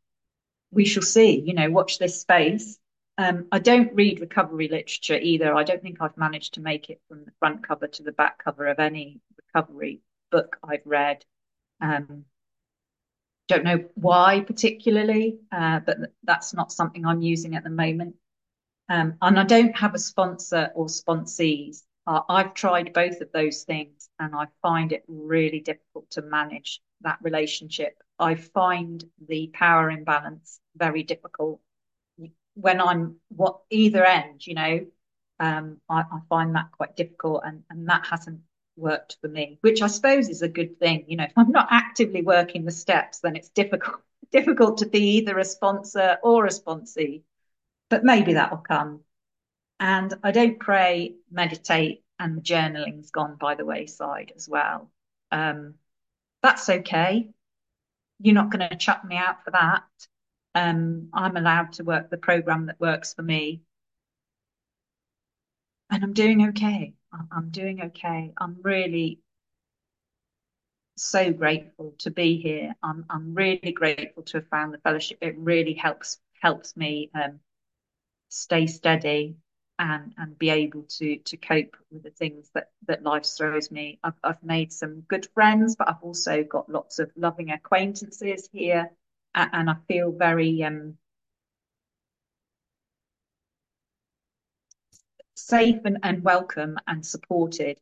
we 0.72 0.86
shall 0.86 1.04
see. 1.04 1.40
You 1.40 1.54
know, 1.54 1.70
watch 1.70 2.00
this 2.00 2.22
space. 2.22 2.80
Um, 3.18 3.48
I 3.52 3.60
don't 3.60 3.94
read 3.96 4.20
recovery 4.22 4.68
literature 4.70 5.18
either. 5.18 5.54
I 5.54 5.64
don't 5.64 5.82
think 5.82 5.98
I've 6.02 6.18
managed 6.18 6.54
to 6.56 6.62
make 6.62 6.90
it 6.90 7.02
from 7.10 7.26
the 7.26 7.32
front 7.40 7.68
cover 7.68 7.88
to 7.88 8.04
the 8.04 8.12
back 8.12 8.44
cover 8.44 8.68
of 8.68 8.80
any 8.80 9.20
recovery 9.38 10.02
book 10.32 10.58
I've 10.64 10.86
read. 10.86 11.26
Um, 11.82 12.26
don't 13.48 13.64
know 13.64 13.86
why 13.96 14.42
particularly, 14.42 15.40
uh, 15.52 15.80
but 15.80 15.98
that's 16.24 16.54
not 16.54 16.72
something 16.72 17.06
I'm 17.06 17.22
using 17.22 17.56
at 17.56 17.64
the 17.64 17.70
moment. 17.70 18.16
Um, 18.90 19.16
and 19.22 19.40
I 19.40 19.44
don't 19.44 19.76
have 19.78 19.96
a 19.96 20.00
sponsor 20.00 20.72
or 20.76 20.86
sponsees. 20.88 21.84
Uh, 22.08 22.22
I've 22.30 22.54
tried 22.54 22.94
both 22.94 23.22
of 23.22 23.32
those 23.32 23.64
things 23.64 24.10
and 24.20 24.36
I 24.36 24.46
find 24.62 24.92
it 24.92 25.04
really 25.08 25.60
difficult 25.60 26.10
to 26.12 26.22
manage 26.22 26.82
that 27.02 27.18
relationship. 27.22 27.98
I 28.20 28.36
find 28.36 29.04
the 29.28 29.50
power 29.54 29.90
imbalance 29.90 30.60
very 30.76 31.04
difficult 31.04 31.60
when 32.56 32.80
I'm 32.80 33.18
what 33.30 33.60
either 33.70 34.06
end, 34.06 34.46
you 34.48 34.56
know, 34.56 34.86
um, 35.40 35.78
I, 35.90 36.00
I, 36.00 36.20
find 36.30 36.56
that 36.56 36.72
quite 36.72 36.96
difficult 36.96 37.42
and, 37.46 37.64
and 37.70 37.90
that 37.90 38.06
hasn't 38.06 38.40
worked 38.78 39.18
for 39.22 39.28
me, 39.28 39.58
which 39.62 39.82
I 39.82 39.88
suppose 39.88 40.30
is 40.30 40.42
a 40.42 40.48
good 40.48 40.80
thing. 40.80 41.06
You 41.08 41.18
know, 41.18 41.24
if 41.26 41.34
I'm 41.38 41.52
not 41.52 41.68
actively 41.72 42.22
working 42.22 42.66
the 42.66 42.72
steps, 42.72 43.20
then 43.20 43.36
it's 43.36 43.50
difficult 43.50 44.02
difficult 44.32 44.80
to 44.80 44.86
be 44.88 45.18
either 45.18 45.38
a 45.38 45.46
sponsor 45.46 46.18
or 46.24 46.46
a 46.46 46.50
sponsee. 46.50 47.24
But 47.90 48.04
maybe 48.04 48.34
that 48.34 48.52
will 48.52 48.58
come. 48.58 49.02
And 49.80 50.14
I 50.24 50.32
don't 50.32 50.60
pray, 50.60 51.16
meditate, 51.32 52.04
and 52.20 52.38
the 52.38 52.42
journaling's 52.42 53.12
gone 53.12 53.36
by 53.36 53.56
the 53.56 53.66
wayside 53.66 54.34
as 54.36 54.48
well. 54.50 54.90
Um, 55.32 55.76
that's 56.42 56.70
okay. 56.70 57.30
You're 58.20 58.36
not 58.36 58.50
going 58.50 58.68
to 58.70 58.76
chuck 58.78 59.04
me 59.04 59.18
out 59.18 59.44
for 59.44 59.52
that. 59.52 59.84
Um, 60.54 61.10
I'm 61.14 61.36
allowed 61.36 61.74
to 61.74 61.84
work 61.84 62.10
the 62.10 62.18
program 62.18 62.68
that 62.68 62.80
works 62.80 63.14
for 63.14 63.22
me. 63.22 63.62
And 65.90 66.04
I'm 66.04 66.14
doing 66.14 66.50
okay. 66.50 66.94
I'm 67.32 67.50
doing 67.50 67.82
okay. 67.84 68.34
I'm 68.38 68.58
really 68.62 69.20
so 70.98 71.32
grateful 71.32 71.94
to 72.00 72.12
be 72.12 72.38
here. 72.42 72.76
I'm 72.84 73.06
I'm 73.10 73.34
really 73.34 73.72
grateful 73.72 74.24
to 74.24 74.38
have 74.38 74.48
found 74.48 74.74
the 74.74 74.80
fellowship. 74.80 75.18
It 75.22 75.38
really 75.38 75.74
helps 75.74 76.20
helps 76.42 76.76
me 76.78 77.10
um, 77.14 77.40
stay 78.30 78.68
steady 78.68 79.38
and 79.80 80.14
and 80.18 80.38
be 80.38 80.50
able 80.50 80.84
to 80.84 81.18
to 81.18 81.38
cope 81.38 81.76
with 81.92 82.04
the 82.04 82.12
things 82.12 82.50
that 82.54 82.70
that 82.88 83.04
life 83.04 83.26
throws 83.26 83.72
me. 83.72 84.00
I've 84.04 84.20
I've 84.24 84.44
made 84.44 84.72
some 84.72 85.02
good 85.02 85.28
friends, 85.34 85.76
but 85.76 85.90
I've 85.90 86.04
also 86.04 86.44
got 86.44 86.70
lots 86.70 87.00
of 87.00 87.12
loving 87.16 87.52
acquaintances 87.52 88.50
here, 88.52 88.92
and, 89.34 89.50
and 89.54 89.70
I 89.70 89.76
feel 89.88 90.12
very 90.12 90.64
um 90.64 90.98
safe 95.46 95.80
and, 95.86 96.00
and 96.02 96.24
welcome 96.24 96.78
and 96.88 97.06
supported 97.06 97.80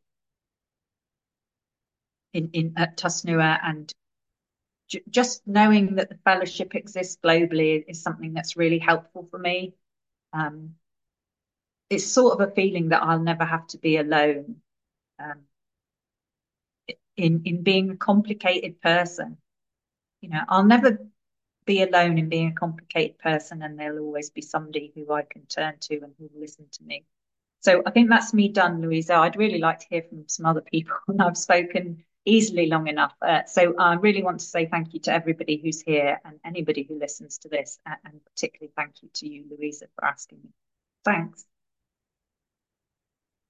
in, 2.34 2.50
in 2.52 2.74
at 2.76 2.98
Tusnua 2.98 3.58
and 3.64 3.94
just 5.10 5.48
knowing 5.48 5.96
that 5.96 6.10
the 6.10 6.18
fellowship 6.26 6.76
exists 6.76 7.18
globally 7.24 7.84
is 7.88 8.02
something 8.02 8.34
that's 8.34 8.58
really 8.58 8.80
helpful 8.80 9.28
for 9.32 9.40
me. 9.40 9.74
Um, 10.34 10.76
it's 11.90 12.06
sort 12.06 12.34
of 12.34 12.48
a 12.48 12.52
feeling 12.52 12.90
that 12.90 13.02
I'll 13.02 13.20
never 13.20 13.46
have 13.46 13.66
to 13.68 13.78
be 13.78 13.98
alone 13.98 14.58
um, 15.20 15.44
in 17.16 17.44
in 17.46 17.64
being 17.64 17.92
a 17.92 17.96
complicated 17.96 18.82
person. 18.82 19.38
You 20.20 20.30
know, 20.30 20.42
I'll 20.50 20.66
never 20.66 21.00
be 21.66 21.82
alone 21.82 22.18
in 22.18 22.28
being 22.28 22.50
a 22.50 22.56
complicated 22.56 23.20
person, 23.20 23.62
and 23.62 23.80
there'll 23.80 24.04
always 24.04 24.32
be 24.32 24.42
somebody 24.42 24.92
who 24.94 25.14
I 25.14 25.22
can 25.22 25.46
turn 25.46 25.76
to 25.82 25.96
and 26.02 26.14
who 26.20 26.30
will 26.34 26.42
listen 26.42 26.68
to 26.74 26.84
me. 26.84 27.06
So 27.64 27.82
I 27.86 27.92
think 27.92 28.10
that's 28.10 28.34
me 28.34 28.50
done, 28.50 28.82
Louisa. 28.82 29.16
I'd 29.16 29.38
really 29.38 29.60
like 29.60 29.80
to 29.80 29.86
hear 29.90 30.04
from 30.04 30.28
some 30.28 30.46
other 30.46 30.62
people, 30.62 30.96
I've 31.20 31.38
spoken 31.38 32.04
easily 32.26 32.68
long 32.68 32.88
enough. 32.88 33.14
Uh, 33.22 33.46
so 33.46 33.74
I 33.80 33.94
really 33.96 34.22
want 34.22 34.42
to 34.42 34.46
say 34.46 34.66
thank 34.66 34.94
you 34.94 35.00
to 35.02 35.14
everybody 35.14 35.62
who's 35.64 35.82
here 35.82 36.20
and 36.26 36.40
anybody 36.46 36.84
who 36.84 37.00
listens 37.00 37.38
to 37.40 37.50
this, 37.50 37.80
and 37.86 38.20
particularly 38.26 38.72
thank 38.76 39.02
you 39.02 39.10
to 39.14 39.30
you, 39.30 39.46
Louisa, 39.50 39.86
for 39.96 40.06
asking 40.06 40.40
me. 40.44 40.50
Thanks. 41.06 41.46